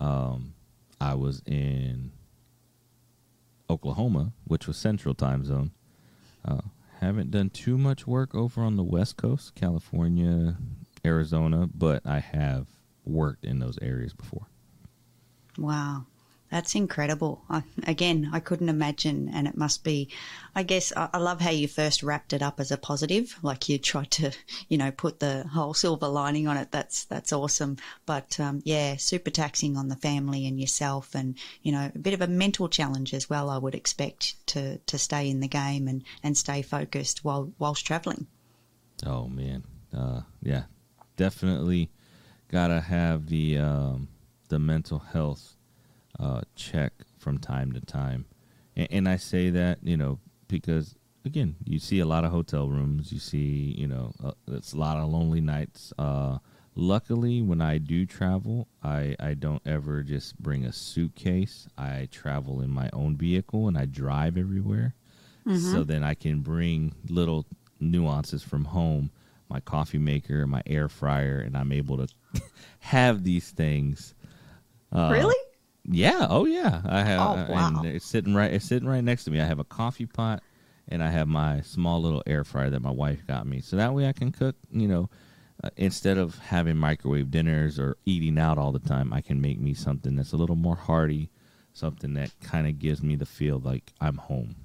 um, 0.00 0.54
I 1.00 1.14
was 1.14 1.42
in 1.44 2.12
Oklahoma, 3.70 4.32
which 4.44 4.66
was 4.66 4.76
Central 4.76 5.14
Time 5.14 5.44
Zone. 5.44 5.72
Uh, 6.44 6.60
haven't 7.00 7.30
done 7.30 7.50
too 7.50 7.76
much 7.78 8.06
work 8.06 8.34
over 8.34 8.62
on 8.62 8.76
the 8.76 8.82
West 8.82 9.16
Coast, 9.16 9.54
California, 9.54 10.56
Arizona, 11.04 11.68
but 11.72 12.06
I 12.06 12.18
have 12.20 12.66
worked 13.04 13.44
in 13.44 13.58
those 13.58 13.78
areas 13.82 14.12
before. 14.14 14.46
Wow. 15.56 16.06
That's 16.50 16.74
incredible. 16.74 17.42
I, 17.50 17.62
again, 17.86 18.30
I 18.32 18.40
couldn't 18.40 18.70
imagine, 18.70 19.28
and 19.28 19.46
it 19.46 19.56
must 19.56 19.84
be. 19.84 20.08
I 20.54 20.62
guess 20.62 20.94
I, 20.96 21.10
I 21.12 21.18
love 21.18 21.42
how 21.42 21.50
you 21.50 21.68
first 21.68 22.02
wrapped 22.02 22.32
it 22.32 22.40
up 22.40 22.58
as 22.58 22.70
a 22.70 22.78
positive, 22.78 23.38
like 23.42 23.68
you 23.68 23.78
tried 23.78 24.10
to, 24.12 24.32
you 24.68 24.78
know, 24.78 24.90
put 24.90 25.20
the 25.20 25.44
whole 25.52 25.74
silver 25.74 26.08
lining 26.08 26.48
on 26.48 26.56
it. 26.56 26.70
That's 26.70 27.04
that's 27.04 27.34
awesome. 27.34 27.76
But 28.06 28.40
um, 28.40 28.62
yeah, 28.64 28.96
super 28.96 29.30
taxing 29.30 29.76
on 29.76 29.88
the 29.88 29.96
family 29.96 30.46
and 30.46 30.58
yourself, 30.58 31.14
and 31.14 31.36
you 31.62 31.70
know, 31.70 31.90
a 31.94 31.98
bit 31.98 32.14
of 32.14 32.22
a 32.22 32.26
mental 32.26 32.68
challenge 32.68 33.12
as 33.12 33.28
well. 33.28 33.50
I 33.50 33.58
would 33.58 33.74
expect 33.74 34.46
to 34.48 34.78
to 34.78 34.96
stay 34.96 35.28
in 35.28 35.40
the 35.40 35.48
game 35.48 35.86
and 35.86 36.02
and 36.22 36.36
stay 36.36 36.62
focused 36.62 37.24
while 37.24 37.52
whilst 37.58 37.84
traveling. 37.84 38.26
Oh 39.04 39.28
man, 39.28 39.64
uh, 39.94 40.22
yeah, 40.42 40.64
definitely 41.18 41.90
gotta 42.50 42.80
have 42.80 43.26
the 43.26 43.58
um, 43.58 44.08
the 44.48 44.58
mental 44.58 44.98
health 44.98 45.57
uh, 46.18 46.42
check 46.56 46.92
from 47.18 47.38
time 47.38 47.72
to 47.72 47.80
time, 47.80 48.26
and, 48.76 48.88
and 48.90 49.08
I 49.08 49.16
say 49.16 49.50
that 49.50 49.78
you 49.82 49.96
know 49.96 50.18
because 50.48 50.94
again, 51.24 51.56
you 51.64 51.78
see 51.78 51.98
a 52.00 52.06
lot 52.06 52.24
of 52.24 52.30
hotel 52.30 52.68
rooms, 52.68 53.12
you 53.12 53.18
see 53.18 53.74
you 53.76 53.86
know 53.86 54.12
uh, 54.22 54.32
it's 54.48 54.72
a 54.72 54.78
lot 54.78 54.96
of 54.96 55.08
lonely 55.08 55.40
nights. 55.40 55.92
Uh, 55.98 56.38
luckily, 56.74 57.42
when 57.42 57.60
I 57.60 57.78
do 57.78 58.06
travel, 58.06 58.68
I 58.82 59.14
I 59.20 59.34
don't 59.34 59.62
ever 59.66 60.02
just 60.02 60.38
bring 60.38 60.64
a 60.64 60.72
suitcase. 60.72 61.68
I 61.76 62.08
travel 62.10 62.60
in 62.60 62.70
my 62.70 62.88
own 62.92 63.16
vehicle 63.16 63.68
and 63.68 63.76
I 63.78 63.84
drive 63.86 64.36
everywhere 64.38 64.94
so 65.72 65.82
then 65.84 66.02
I 66.04 66.12
can 66.12 66.40
bring 66.40 66.94
little 67.08 67.46
nuances 67.80 68.42
from 68.42 68.66
home, 68.66 69.10
my 69.48 69.60
coffee 69.60 69.96
maker, 69.98 70.46
my 70.46 70.62
air 70.66 70.90
fryer, 70.90 71.38
and 71.38 71.56
I'm 71.56 71.72
able 71.72 71.96
to 71.96 72.08
have 72.80 73.24
these 73.24 73.50
things. 73.50 74.14
Uh, 74.92 75.08
really? 75.10 75.34
Yeah. 75.90 76.26
Oh 76.28 76.44
yeah. 76.44 76.82
I 76.84 77.02
have. 77.02 77.20
Oh, 77.20 77.32
uh, 77.32 77.46
wow. 77.48 77.72
And 77.78 77.86
it's 77.86 78.06
sitting 78.06 78.34
right. 78.34 78.52
It's 78.52 78.64
sitting 78.64 78.88
right 78.88 79.02
next 79.02 79.24
to 79.24 79.30
me. 79.30 79.40
I 79.40 79.46
have 79.46 79.58
a 79.58 79.64
coffee 79.64 80.06
pot, 80.06 80.42
and 80.88 81.02
I 81.02 81.10
have 81.10 81.28
my 81.28 81.60
small 81.62 82.00
little 82.02 82.22
air 82.26 82.44
fryer 82.44 82.70
that 82.70 82.82
my 82.82 82.90
wife 82.90 83.26
got 83.26 83.46
me. 83.46 83.60
So 83.60 83.76
that 83.76 83.94
way 83.94 84.06
I 84.06 84.12
can 84.12 84.32
cook. 84.32 84.56
You 84.70 84.88
know, 84.88 85.10
uh, 85.64 85.70
instead 85.76 86.18
of 86.18 86.38
having 86.38 86.76
microwave 86.76 87.30
dinners 87.30 87.78
or 87.78 87.96
eating 88.04 88.38
out 88.38 88.58
all 88.58 88.72
the 88.72 88.78
time, 88.78 89.12
I 89.12 89.20
can 89.20 89.40
make 89.40 89.60
me 89.60 89.74
something 89.74 90.16
that's 90.16 90.32
a 90.32 90.36
little 90.36 90.56
more 90.56 90.76
hearty, 90.76 91.30
something 91.72 92.14
that 92.14 92.30
kind 92.42 92.66
of 92.66 92.78
gives 92.78 93.02
me 93.02 93.16
the 93.16 93.26
feel 93.26 93.58
like 93.58 93.92
I'm 94.00 94.16
home. 94.18 94.56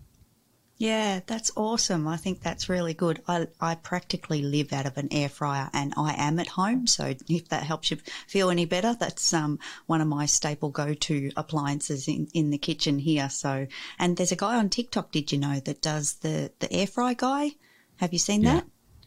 Yeah, 0.77 1.21
that's 1.27 1.51
awesome. 1.55 2.07
I 2.07 2.17
think 2.17 2.41
that's 2.41 2.67
really 2.67 2.93
good. 2.95 3.21
I, 3.27 3.47
I 3.61 3.75
practically 3.75 4.41
live 4.41 4.73
out 4.73 4.85
of 4.87 4.97
an 4.97 5.07
air 5.11 5.29
fryer 5.29 5.69
and 5.71 5.93
I 5.95 6.13
am 6.17 6.39
at 6.39 6.47
home. 6.47 6.87
So 6.87 7.13
if 7.29 7.49
that 7.49 7.63
helps 7.63 7.91
you 7.91 7.97
feel 8.27 8.49
any 8.49 8.65
better, 8.65 8.95
that's 8.99 9.33
um, 9.33 9.59
one 9.85 10.01
of 10.01 10.07
my 10.07 10.25
staple 10.25 10.69
go 10.69 10.93
to 10.93 11.31
appliances 11.37 12.07
in, 12.07 12.27
in 12.33 12.49
the 12.49 12.57
kitchen 12.57 12.97
here. 12.99 13.29
So, 13.29 13.67
and 13.99 14.17
there's 14.17 14.31
a 14.31 14.35
guy 14.35 14.55
on 14.57 14.69
TikTok, 14.69 15.11
did 15.11 15.31
you 15.31 15.37
know, 15.37 15.59
that 15.59 15.81
does 15.81 16.15
the, 16.15 16.51
the 16.59 16.73
air 16.73 16.87
fry 16.87 17.13
guy? 17.13 17.51
Have 17.97 18.11
you 18.11 18.19
seen 18.19 18.41
Yeah. 18.41 18.55
that? 18.55 18.65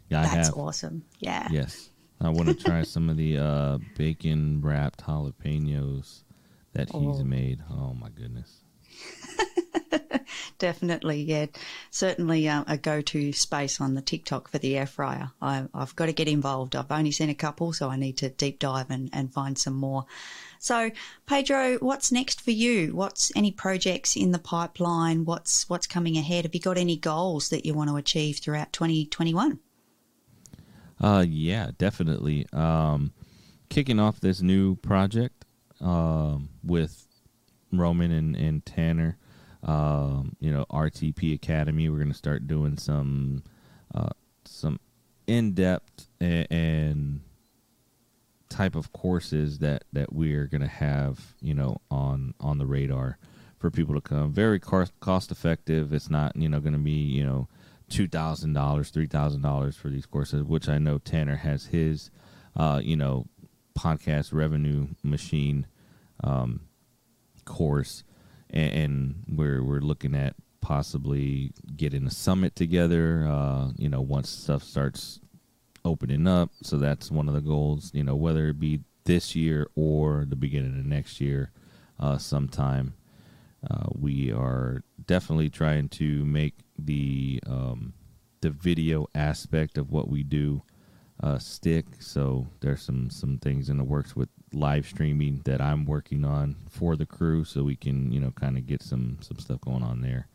Yeah, 0.08 0.20
I 0.20 0.22
that's 0.22 0.48
have. 0.48 0.56
awesome. 0.56 1.04
Yeah. 1.18 1.48
Yes. 1.50 1.90
I 2.20 2.28
want 2.30 2.48
to 2.48 2.54
try 2.54 2.82
some 2.84 3.10
of 3.10 3.16
the 3.16 3.38
uh, 3.38 3.78
bacon 3.98 4.62
wrapped 4.62 5.04
jalapenos 5.04 6.22
that 6.74 6.90
he's 6.90 7.20
Oh. 7.20 7.24
made. 7.24 7.60
Oh 7.70 7.92
my 7.92 8.08
goodness. 8.10 8.62
definitely. 10.58 11.22
Yeah, 11.22 11.46
certainly 11.90 12.48
uh, 12.48 12.64
a 12.66 12.76
go-to 12.76 13.32
space 13.32 13.80
on 13.80 13.94
the 13.94 14.02
TikTok 14.02 14.48
for 14.48 14.58
the 14.58 14.76
air 14.76 14.86
fryer. 14.86 15.30
I, 15.40 15.66
have 15.74 15.96
got 15.96 16.06
to 16.06 16.12
get 16.12 16.28
involved. 16.28 16.76
I've 16.76 16.90
only 16.90 17.12
seen 17.12 17.30
a 17.30 17.34
couple, 17.34 17.72
so 17.72 17.88
I 17.88 17.96
need 17.96 18.16
to 18.18 18.30
deep 18.30 18.58
dive 18.58 18.90
and, 18.90 19.10
and 19.12 19.32
find 19.32 19.56
some 19.58 19.74
more. 19.74 20.06
So, 20.58 20.90
Pedro, 21.26 21.78
what's 21.78 22.10
next 22.10 22.40
for 22.40 22.50
you? 22.50 22.94
What's 22.94 23.30
any 23.36 23.52
projects 23.52 24.16
in 24.16 24.32
the 24.32 24.38
pipeline? 24.38 25.24
What's 25.24 25.68
what's 25.68 25.86
coming 25.86 26.16
ahead? 26.16 26.44
Have 26.44 26.54
you 26.54 26.60
got 26.60 26.78
any 26.78 26.96
goals 26.96 27.50
that 27.50 27.66
you 27.66 27.74
want 27.74 27.90
to 27.90 27.96
achieve 27.96 28.38
throughout 28.38 28.72
2021? 28.72 29.58
Uh, 31.00 31.24
yeah, 31.28 31.70
definitely. 31.76 32.46
Um, 32.52 33.12
kicking 33.68 34.00
off 34.00 34.20
this 34.20 34.40
new 34.40 34.76
project 34.76 35.44
um, 35.80 36.48
with 36.64 37.06
Roman 37.72 38.10
and, 38.10 38.36
and 38.36 38.64
Tanner. 38.64 39.18
Um, 39.66 40.36
you 40.40 40.52
know, 40.52 40.64
RTP 40.70 41.34
Academy. 41.34 41.88
We're 41.88 41.98
going 41.98 42.08
to 42.08 42.14
start 42.14 42.46
doing 42.46 42.78
some 42.78 43.42
uh, 43.94 44.10
some 44.44 44.78
in 45.26 45.52
depth 45.52 46.08
and, 46.20 46.46
and 46.50 47.20
type 48.48 48.76
of 48.76 48.92
courses 48.92 49.58
that 49.58 49.84
that 49.92 50.12
we 50.12 50.34
are 50.34 50.46
going 50.46 50.60
to 50.60 50.68
have 50.68 51.34
you 51.40 51.52
know 51.52 51.80
on 51.90 52.32
on 52.38 52.58
the 52.58 52.66
radar 52.66 53.18
for 53.58 53.70
people 53.70 53.94
to 53.94 54.00
come 54.00 54.32
very 54.32 54.60
cost 54.60 54.92
cost 55.00 55.32
effective 55.32 55.92
it's 55.92 56.08
not 56.08 56.34
you 56.36 56.48
know 56.48 56.60
going 56.60 56.72
to 56.72 56.78
be 56.78 56.92
you 56.92 57.24
know 57.24 57.48
two 57.88 58.06
thousand 58.06 58.52
dollars 58.52 58.90
three 58.90 59.06
thousand 59.06 59.42
dollars 59.42 59.76
for 59.76 59.88
these 59.88 60.06
courses 60.06 60.44
which 60.44 60.68
i 60.68 60.78
know 60.78 60.98
tanner 60.98 61.36
has 61.36 61.66
his 61.66 62.10
uh 62.56 62.80
you 62.82 62.96
know 62.96 63.26
podcast 63.76 64.32
revenue 64.32 64.86
machine 65.02 65.66
um 66.22 66.60
course 67.44 68.04
and, 68.56 68.72
and 68.72 69.38
we're 69.38 69.62
we're 69.62 69.80
looking 69.80 70.14
at 70.14 70.34
possibly 70.60 71.52
getting 71.76 72.06
a 72.06 72.10
summit 72.10 72.56
together 72.56 73.24
uh 73.28 73.68
you 73.76 73.88
know 73.88 74.00
once 74.00 74.28
stuff 74.28 74.64
starts 74.64 75.20
opening 75.86 76.26
up. 76.26 76.50
So 76.62 76.76
that's 76.76 77.10
one 77.10 77.28
of 77.28 77.34
the 77.34 77.40
goals, 77.40 77.90
you 77.94 78.02
know, 78.02 78.16
whether 78.16 78.48
it 78.48 78.60
be 78.60 78.80
this 79.04 79.34
year 79.34 79.68
or 79.74 80.26
the 80.28 80.36
beginning 80.36 80.78
of 80.78 80.84
next 80.84 81.20
year, 81.20 81.52
uh, 81.98 82.18
sometime. 82.18 82.94
Uh, 83.68 83.86
we 83.92 84.32
are 84.32 84.82
definitely 85.06 85.48
trying 85.48 85.88
to 85.88 86.24
make 86.24 86.54
the 86.78 87.40
um, 87.46 87.94
the 88.42 88.50
video 88.50 89.06
aspect 89.14 89.78
of 89.78 89.90
what 89.90 90.08
we 90.08 90.22
do 90.22 90.62
uh, 91.22 91.38
stick. 91.38 91.86
So 92.00 92.46
there's 92.60 92.82
some 92.82 93.10
some 93.10 93.38
things 93.38 93.68
in 93.68 93.78
the 93.78 93.84
works 93.84 94.14
with 94.14 94.28
live 94.52 94.86
streaming 94.86 95.42
that 95.44 95.60
I'm 95.60 95.84
working 95.84 96.24
on 96.24 96.56
for 96.68 96.96
the 96.96 97.06
crew, 97.06 97.44
so 97.44 97.62
we 97.64 97.76
can 97.76 98.12
you 98.12 98.20
know 98.20 98.30
kind 98.32 98.56
of 98.56 98.66
get 98.66 98.82
some 98.82 99.18
some 99.20 99.38
stuff 99.38 99.60
going 99.60 99.82
on 99.82 100.02
there. 100.02 100.28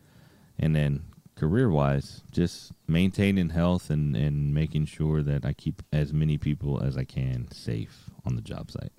And 0.60 0.76
then 0.76 1.04
career 1.36 1.70
wise, 1.70 2.22
just 2.32 2.72
maintaining 2.88 3.50
health 3.50 3.89
and, 3.89 4.15
and 4.15 4.54
making 4.54 4.86
sure 4.86 5.24
that 5.24 5.44
I 5.44 5.54
keep 5.54 5.82
as 5.91 6.13
many 6.13 6.38
people 6.38 6.84
as 6.84 6.98
I 6.98 7.04
can 7.04 7.50
safe 7.52 8.12
on 8.26 8.36
the 8.36 8.41
job 8.41 8.70
site. 8.70 8.91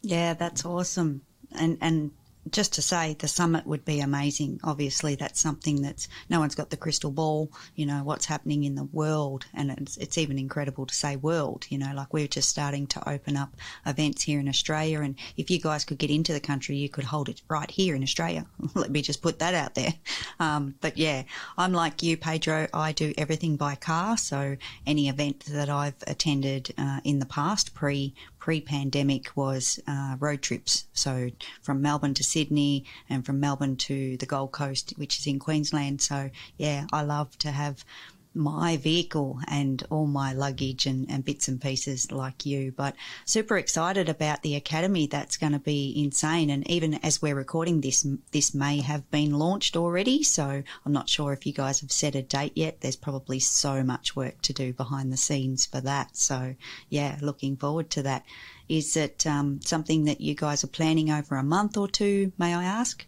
Yeah, 0.00 0.34
that's 0.34 0.64
awesome. 0.64 1.22
And 1.52 1.78
and 1.80 2.12
just 2.50 2.74
to 2.74 2.82
say 2.82 3.16
the 3.18 3.28
summit 3.28 3.66
would 3.66 3.84
be 3.84 4.00
amazing. 4.00 4.60
Obviously, 4.64 5.14
that's 5.14 5.40
something 5.40 5.82
that's 5.82 6.08
no 6.28 6.40
one's 6.40 6.54
got 6.54 6.70
the 6.70 6.76
crystal 6.76 7.10
ball, 7.10 7.50
you 7.74 7.86
know, 7.86 8.02
what's 8.04 8.26
happening 8.26 8.64
in 8.64 8.74
the 8.74 8.84
world. 8.84 9.46
And 9.54 9.70
it's, 9.70 9.96
it's 9.96 10.18
even 10.18 10.38
incredible 10.38 10.86
to 10.86 10.94
say 10.94 11.16
world, 11.16 11.66
you 11.68 11.78
know, 11.78 11.92
like 11.94 12.12
we're 12.12 12.28
just 12.28 12.48
starting 12.48 12.86
to 12.88 13.08
open 13.08 13.36
up 13.36 13.56
events 13.86 14.22
here 14.22 14.40
in 14.40 14.48
Australia. 14.48 15.00
And 15.00 15.16
if 15.36 15.50
you 15.50 15.60
guys 15.60 15.84
could 15.84 15.98
get 15.98 16.10
into 16.10 16.32
the 16.32 16.40
country, 16.40 16.76
you 16.76 16.88
could 16.88 17.04
hold 17.04 17.28
it 17.28 17.42
right 17.48 17.70
here 17.70 17.94
in 17.94 18.02
Australia. 18.02 18.46
Let 18.74 18.90
me 18.90 19.02
just 19.02 19.22
put 19.22 19.38
that 19.38 19.54
out 19.54 19.74
there. 19.74 19.94
Um, 20.38 20.74
but 20.80 20.98
yeah, 20.98 21.22
I'm 21.56 21.72
like 21.72 22.02
you, 22.02 22.16
Pedro. 22.16 22.68
I 22.72 22.92
do 22.92 23.14
everything 23.16 23.56
by 23.56 23.74
car. 23.74 24.16
So 24.16 24.56
any 24.86 25.08
event 25.08 25.44
that 25.46 25.68
I've 25.68 25.94
attended 26.06 26.72
uh, 26.76 27.00
in 27.04 27.18
the 27.18 27.26
past, 27.26 27.74
pre 27.74 28.14
pre-pandemic 28.44 29.34
was 29.34 29.80
uh, 29.86 30.16
road 30.20 30.42
trips. 30.42 30.84
So 30.92 31.30
from 31.62 31.80
Melbourne 31.80 32.12
to 32.12 32.22
Sydney 32.22 32.84
and 33.08 33.24
from 33.24 33.40
Melbourne 33.40 33.76
to 33.88 34.18
the 34.18 34.26
Gold 34.26 34.52
Coast, 34.52 34.92
which 34.98 35.18
is 35.18 35.26
in 35.26 35.38
Queensland. 35.38 36.02
So 36.02 36.28
yeah, 36.58 36.84
I 36.92 37.00
love 37.00 37.38
to 37.38 37.50
have 37.50 37.86
my 38.34 38.76
vehicle 38.76 39.38
and 39.48 39.82
all 39.90 40.06
my 40.06 40.32
luggage 40.32 40.86
and, 40.86 41.10
and 41.10 41.24
bits 41.24 41.48
and 41.48 41.60
pieces 41.60 42.10
like 42.10 42.44
you. 42.44 42.72
But 42.72 42.96
super 43.24 43.56
excited 43.56 44.08
about 44.08 44.42
the 44.42 44.56
academy. 44.56 45.06
That's 45.06 45.36
going 45.36 45.52
to 45.52 45.58
be 45.58 45.94
insane. 45.96 46.50
And 46.50 46.68
even 46.68 46.94
as 46.94 47.22
we're 47.22 47.34
recording 47.34 47.80
this, 47.80 48.06
this 48.32 48.54
may 48.54 48.80
have 48.80 49.10
been 49.10 49.32
launched 49.32 49.76
already. 49.76 50.22
So 50.22 50.62
I'm 50.84 50.92
not 50.92 51.08
sure 51.08 51.32
if 51.32 51.46
you 51.46 51.52
guys 51.52 51.80
have 51.80 51.92
set 51.92 52.14
a 52.14 52.22
date 52.22 52.52
yet. 52.56 52.80
There's 52.80 52.96
probably 52.96 53.38
so 53.38 53.82
much 53.82 54.16
work 54.16 54.42
to 54.42 54.52
do 54.52 54.72
behind 54.72 55.12
the 55.12 55.16
scenes 55.16 55.66
for 55.66 55.80
that. 55.80 56.16
So 56.16 56.54
yeah, 56.88 57.18
looking 57.20 57.56
forward 57.56 57.90
to 57.90 58.02
that. 58.02 58.24
Is 58.68 58.96
it 58.96 59.26
um, 59.26 59.60
something 59.60 60.04
that 60.04 60.20
you 60.20 60.34
guys 60.34 60.64
are 60.64 60.68
planning 60.68 61.10
over 61.10 61.36
a 61.36 61.42
month 61.42 61.76
or 61.76 61.86
two? 61.86 62.32
May 62.38 62.54
I 62.54 62.64
ask? 62.64 63.04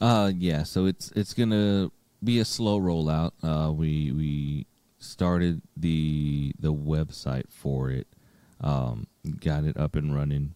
Uh, 0.00 0.32
yeah. 0.36 0.64
So 0.64 0.86
it's 0.86 1.10
it's 1.12 1.32
gonna 1.32 1.90
be 2.22 2.38
a 2.38 2.44
slow 2.44 2.78
rollout. 2.78 3.32
Uh, 3.42 3.72
we 3.72 4.12
we 4.12 4.66
started 4.98 5.62
the 5.76 6.54
the 6.58 6.72
website 6.72 7.50
for 7.50 7.90
it, 7.90 8.06
um, 8.60 9.06
got 9.40 9.64
it 9.64 9.76
up 9.76 9.96
and 9.96 10.14
running, 10.14 10.54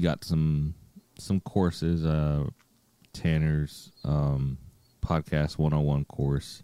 got 0.00 0.24
some 0.24 0.74
some 1.18 1.40
courses. 1.40 2.04
Uh, 2.04 2.46
Tanner's 3.12 3.90
um, 4.04 4.58
podcast 5.04 5.58
101 5.58 6.04
course, 6.04 6.62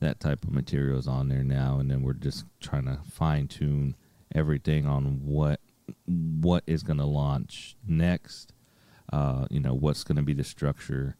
that 0.00 0.20
type 0.20 0.44
of 0.44 0.52
material 0.52 0.98
is 0.98 1.08
on 1.08 1.28
there 1.28 1.42
now, 1.42 1.78
and 1.78 1.90
then 1.90 2.02
we're 2.02 2.12
just 2.12 2.44
trying 2.60 2.84
to 2.84 2.98
fine 3.10 3.48
tune 3.48 3.96
everything 4.34 4.86
on 4.86 5.20
what 5.24 5.60
what 6.06 6.62
is 6.66 6.82
going 6.82 6.98
to 6.98 7.06
launch 7.06 7.76
next. 7.86 8.52
Uh, 9.12 9.46
you 9.50 9.60
know, 9.60 9.72
what's 9.72 10.04
going 10.04 10.16
to 10.16 10.22
be 10.22 10.34
the 10.34 10.44
structure? 10.44 11.16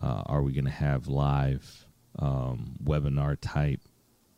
Uh, 0.00 0.22
are 0.26 0.42
we 0.42 0.52
going 0.52 0.64
to 0.64 0.70
have 0.70 1.08
live 1.08 1.86
um, 2.20 2.76
webinar 2.82 3.36
type 3.40 3.80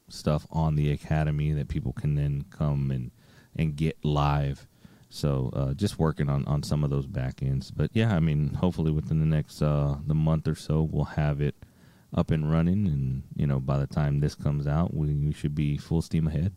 stuff 0.09 0.47
on 0.51 0.77
the 0.77 0.91
academy 0.91 1.53
that 1.53 1.69
people 1.69 1.93
can 1.93 2.15
then 2.15 2.45
come 2.51 2.91
and 2.91 3.11
and 3.57 3.77
get 3.77 4.03
live. 4.05 4.67
So 5.09 5.51
uh, 5.53 5.75
just 5.75 5.99
working 5.99 6.31
on, 6.31 6.47
on 6.47 6.63
some 6.63 6.83
of 6.83 6.89
those 6.89 7.07
back 7.07 7.43
ends. 7.43 7.71
But 7.71 7.91
yeah, 7.93 8.17
I 8.17 8.21
mean, 8.21 8.55
hopefully 8.55 8.91
within 8.91 9.21
the 9.21 9.27
next 9.27 9.61
uh, 9.61 9.97
the 10.07 10.15
month 10.15 10.49
or 10.49 10.55
so, 10.55 10.89
we'll 10.91 11.05
have 11.05 11.43
it 11.43 11.55
up 12.15 12.31
and 12.31 12.51
running, 12.51 12.87
and 12.87 13.23
you 13.37 13.47
know, 13.47 13.61
by 13.61 13.79
the 13.79 13.87
time 13.87 14.21
this 14.21 14.35
comes 14.35 14.67
out, 14.67 14.95
we, 14.95 15.15
we 15.15 15.33
should 15.33 15.55
be 15.55 15.77
full 15.77 16.03
steam 16.03 16.29
ahead. 16.29 16.55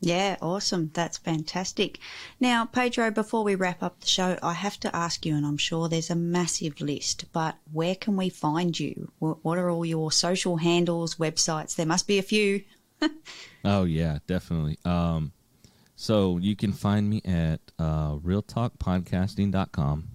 Yeah, 0.00 0.36
awesome. 0.40 0.90
That's 0.94 1.18
fantastic. 1.18 1.98
Now, 2.40 2.64
Pedro, 2.64 3.10
before 3.10 3.44
we 3.44 3.54
wrap 3.54 3.82
up 3.82 4.00
the 4.00 4.06
show, 4.06 4.38
I 4.42 4.54
have 4.54 4.80
to 4.80 4.96
ask 4.96 5.26
you, 5.26 5.36
and 5.36 5.44
I'm 5.44 5.58
sure 5.58 5.88
there's 5.88 6.08
a 6.08 6.16
massive 6.16 6.80
list, 6.80 7.26
but 7.32 7.56
where 7.70 7.94
can 7.94 8.16
we 8.16 8.30
find 8.30 8.78
you? 8.80 9.12
What 9.18 9.58
are 9.58 9.68
all 9.68 9.84
your 9.84 10.10
social 10.10 10.56
handles, 10.56 11.16
websites? 11.16 11.76
There 11.76 11.84
must 11.84 12.06
be 12.06 12.18
a 12.18 12.22
few. 12.22 12.64
oh, 13.64 13.84
yeah, 13.84 14.20
definitely. 14.26 14.78
Um, 14.86 15.32
so 15.96 16.38
you 16.38 16.56
can 16.56 16.72
find 16.72 17.10
me 17.10 17.20
at 17.26 17.60
uh, 17.78 18.14
realtalkpodcasting.com 18.16 20.08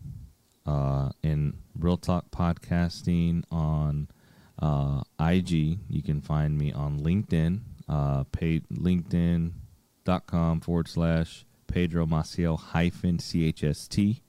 uh, 0.66 1.10
and 1.22 1.58
Real 1.78 1.98
Talk 1.98 2.32
Podcasting 2.32 3.44
on 3.52 4.08
uh, 4.60 5.02
IG. 5.20 5.78
You 5.88 6.02
can 6.04 6.22
find 6.22 6.58
me 6.58 6.74
on 6.74 7.02
LinkedIn, 7.02 7.60
uh, 7.88 8.24
paid 8.32 8.68
LinkedIn 8.70 9.52
dot 10.06 10.28
com 10.28 10.62
forward 10.62 10.88
slash 10.88 11.46
Pedro 11.68 12.06
Maciel 12.06 12.58
hyphen 12.58 13.18
CHST. 13.18 14.22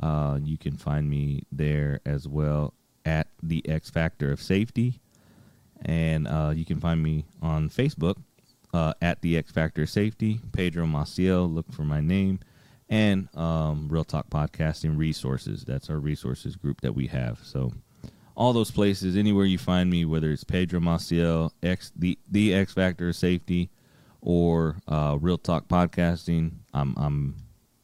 Uh, 0.00 0.38
you 0.42 0.56
can 0.56 0.76
find 0.76 1.10
me 1.10 1.42
there 1.50 2.00
as 2.06 2.28
well 2.28 2.74
at 3.04 3.26
the 3.42 3.68
X 3.68 3.90
Factor 3.90 4.30
of 4.30 4.40
Safety. 4.40 5.00
And 5.82 6.28
uh, 6.28 6.52
you 6.54 6.64
can 6.64 6.78
find 6.78 7.02
me 7.02 7.24
on 7.42 7.68
Facebook 7.70 8.16
uh, 8.72 8.94
at 9.00 9.22
the 9.22 9.36
X 9.36 9.50
Factor 9.50 9.82
of 9.82 9.90
Safety, 9.90 10.40
Pedro 10.52 10.86
Maciel. 10.86 11.52
Look 11.52 11.72
for 11.72 11.82
my 11.82 12.00
name. 12.00 12.40
And 12.88 13.28
um, 13.36 13.88
Real 13.88 14.04
Talk 14.04 14.30
Podcasting 14.30 14.96
Resources. 14.96 15.64
That's 15.64 15.90
our 15.90 15.98
resources 15.98 16.56
group 16.56 16.80
that 16.82 16.94
we 16.94 17.06
have. 17.08 17.40
So 17.42 17.72
all 18.36 18.52
those 18.52 18.70
places, 18.70 19.16
anywhere 19.16 19.46
you 19.46 19.58
find 19.58 19.90
me, 19.90 20.04
whether 20.04 20.30
it's 20.30 20.44
Pedro 20.44 20.80
Maciel, 20.80 21.50
X, 21.62 21.92
the, 21.96 22.18
the 22.30 22.54
X 22.54 22.74
Factor 22.74 23.08
of 23.08 23.16
Safety, 23.16 23.70
or 24.20 24.78
uh, 24.88 25.16
Real 25.20 25.38
Talk 25.38 25.68
Podcasting, 25.68 26.52
I'm 26.72 26.94
I'm 26.96 27.36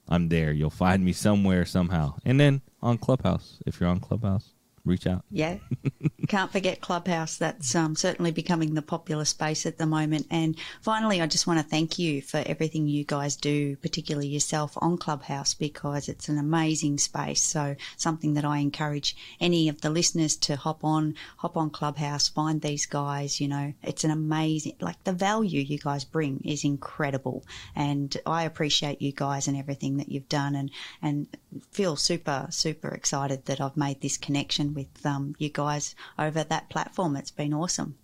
I'm 0.08 0.28
there. 0.28 0.52
You'll 0.52 0.70
find 0.70 1.04
me 1.04 1.12
somewhere 1.12 1.64
somehow. 1.64 2.14
And 2.24 2.38
then 2.38 2.62
on 2.82 2.98
Clubhouse, 2.98 3.58
if 3.66 3.80
you're 3.80 3.88
on 3.88 4.00
Clubhouse, 4.00 4.52
reach 4.84 5.06
out. 5.06 5.24
Yeah. 5.30 5.56
Can't 6.28 6.52
forget 6.52 6.80
Clubhouse. 6.80 7.36
That's 7.36 7.74
um, 7.74 7.96
certainly 7.96 8.30
becoming 8.30 8.74
the 8.74 8.82
popular 8.82 9.26
space 9.26 9.66
at 9.66 9.76
the 9.76 9.86
moment. 9.86 10.26
And 10.30 10.56
finally, 10.80 11.20
I 11.20 11.26
just 11.26 11.46
want 11.46 11.58
to 11.58 11.64
thank 11.64 11.98
you 11.98 12.22
for 12.22 12.42
everything 12.46 12.88
you 12.88 13.04
guys 13.04 13.36
do, 13.36 13.76
particularly 13.76 14.28
yourself 14.28 14.72
on 14.80 14.96
Clubhouse, 14.96 15.52
because 15.52 16.08
it's 16.08 16.28
an 16.28 16.38
amazing 16.38 16.98
space. 16.98 17.42
So 17.42 17.76
something 17.96 18.34
that 18.34 18.44
I 18.44 18.58
encourage 18.58 19.16
any 19.38 19.68
of 19.68 19.82
the 19.82 19.90
listeners 19.90 20.36
to 20.36 20.56
hop 20.56 20.82
on, 20.82 21.14
hop 21.36 21.56
on 21.56 21.68
Clubhouse, 21.70 22.28
find 22.28 22.62
these 22.62 22.86
guys. 22.86 23.40
You 23.40 23.48
know, 23.48 23.74
it's 23.82 24.04
an 24.04 24.10
amazing, 24.10 24.76
like 24.80 25.02
the 25.04 25.12
value 25.12 25.60
you 25.60 25.78
guys 25.78 26.04
bring 26.04 26.40
is 26.44 26.64
incredible. 26.64 27.44
And 27.76 28.16
I 28.24 28.44
appreciate 28.44 29.02
you 29.02 29.12
guys 29.12 29.46
and 29.46 29.56
everything 29.56 29.98
that 29.98 30.08
you've 30.08 30.28
done 30.28 30.54
and, 30.54 30.70
and 31.02 31.26
feel 31.70 31.96
super, 31.96 32.46
super 32.50 32.88
excited 32.88 33.46
that 33.46 33.60
I've 33.60 33.76
made 33.76 34.00
this 34.00 34.16
connection 34.16 34.74
with 34.74 35.04
um, 35.04 35.34
you 35.38 35.48
guys 35.48 35.94
over 36.18 36.44
that 36.44 36.70
platform. 36.70 37.16
It's 37.16 37.30
been 37.30 37.54
awesome. 37.54 37.96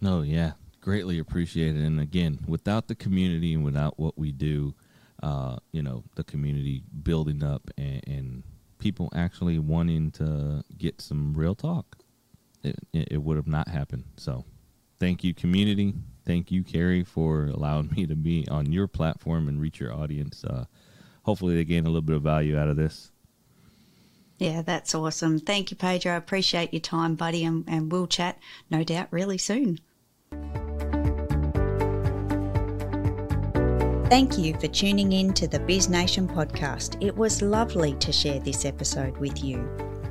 No, 0.00 0.22
yeah, 0.22 0.52
greatly 0.80 1.18
appreciated. 1.18 1.82
And 1.82 2.00
again, 2.00 2.40
without 2.46 2.88
the 2.88 2.94
community 2.94 3.54
and 3.54 3.64
without 3.64 3.98
what 3.98 4.18
we 4.18 4.32
do, 4.32 4.74
uh, 5.22 5.56
you 5.72 5.82
know, 5.82 6.04
the 6.16 6.24
community 6.24 6.82
building 7.02 7.42
up 7.42 7.70
and, 7.78 8.02
and, 8.06 8.42
people 8.80 9.08
actually 9.14 9.58
wanting 9.58 10.10
to 10.10 10.62
get 10.76 11.00
some 11.00 11.32
real 11.32 11.54
talk, 11.54 11.96
it, 12.62 12.76
it 12.92 13.22
would 13.22 13.38
have 13.38 13.46
not 13.46 13.66
happened. 13.66 14.04
So, 14.18 14.44
thank 15.00 15.24
you, 15.24 15.32
community. 15.32 15.94
Thank 16.26 16.50
you, 16.50 16.62
Kerry, 16.62 17.02
for 17.02 17.46
allowing 17.46 17.88
me 17.96 18.04
to 18.06 18.14
be 18.14 18.46
on 18.50 18.70
your 18.72 18.86
platform 18.86 19.48
and 19.48 19.58
reach 19.58 19.80
your 19.80 19.94
audience. 19.94 20.44
Uh, 20.44 20.66
hopefully, 21.24 21.54
they 21.54 21.64
gain 21.64 21.84
a 21.84 21.88
little 21.88 22.02
bit 22.02 22.16
of 22.16 22.22
value 22.22 22.56
out 22.56 22.68
of 22.68 22.76
this. 22.76 23.10
Yeah, 24.38 24.62
that's 24.62 24.94
awesome. 24.94 25.38
Thank 25.38 25.70
you, 25.70 25.76
Pedro. 25.76 26.12
I 26.12 26.16
appreciate 26.16 26.72
your 26.72 26.80
time, 26.80 27.14
buddy, 27.14 27.44
and, 27.44 27.64
and 27.68 27.90
we'll 27.90 28.06
chat, 28.06 28.38
no 28.70 28.82
doubt, 28.82 29.08
really 29.10 29.38
soon. 29.38 29.78
Thank 34.10 34.38
you 34.38 34.54
for 34.60 34.68
tuning 34.68 35.12
in 35.12 35.32
to 35.34 35.48
the 35.48 35.60
Biz 35.60 35.88
Nation 35.88 36.28
podcast. 36.28 37.02
It 37.02 37.16
was 37.16 37.42
lovely 37.42 37.94
to 37.94 38.12
share 38.12 38.38
this 38.38 38.64
episode 38.64 39.16
with 39.18 39.42
you. 39.42 39.58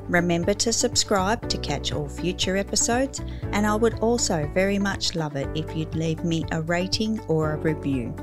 Remember 0.09 0.53
to 0.55 0.73
subscribe 0.73 1.47
to 1.49 1.57
catch 1.57 1.93
all 1.93 2.09
future 2.09 2.57
episodes, 2.57 3.21
and 3.51 3.65
I 3.65 3.75
would 3.75 3.99
also 3.99 4.49
very 4.53 4.79
much 4.79 5.15
love 5.15 5.35
it 5.35 5.47
if 5.55 5.75
you'd 5.75 5.95
leave 5.95 6.23
me 6.25 6.43
a 6.51 6.61
rating 6.61 7.19
or 7.27 7.53
a 7.53 7.57
review. 7.57 8.13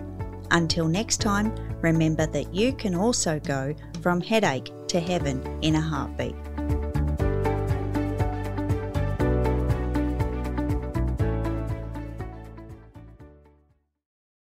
Until 0.51 0.89
next 0.89 1.21
time, 1.21 1.55
remember 1.81 2.27
that 2.27 2.55
you 2.55 2.73
can 2.73 2.95
also 2.95 3.39
go 3.41 3.75
from 4.03 4.21
headache 4.21 4.71
to 4.89 5.01
heaven 5.01 5.59
in 5.63 5.77
a 5.77 5.81
heartbeat. 5.81 6.35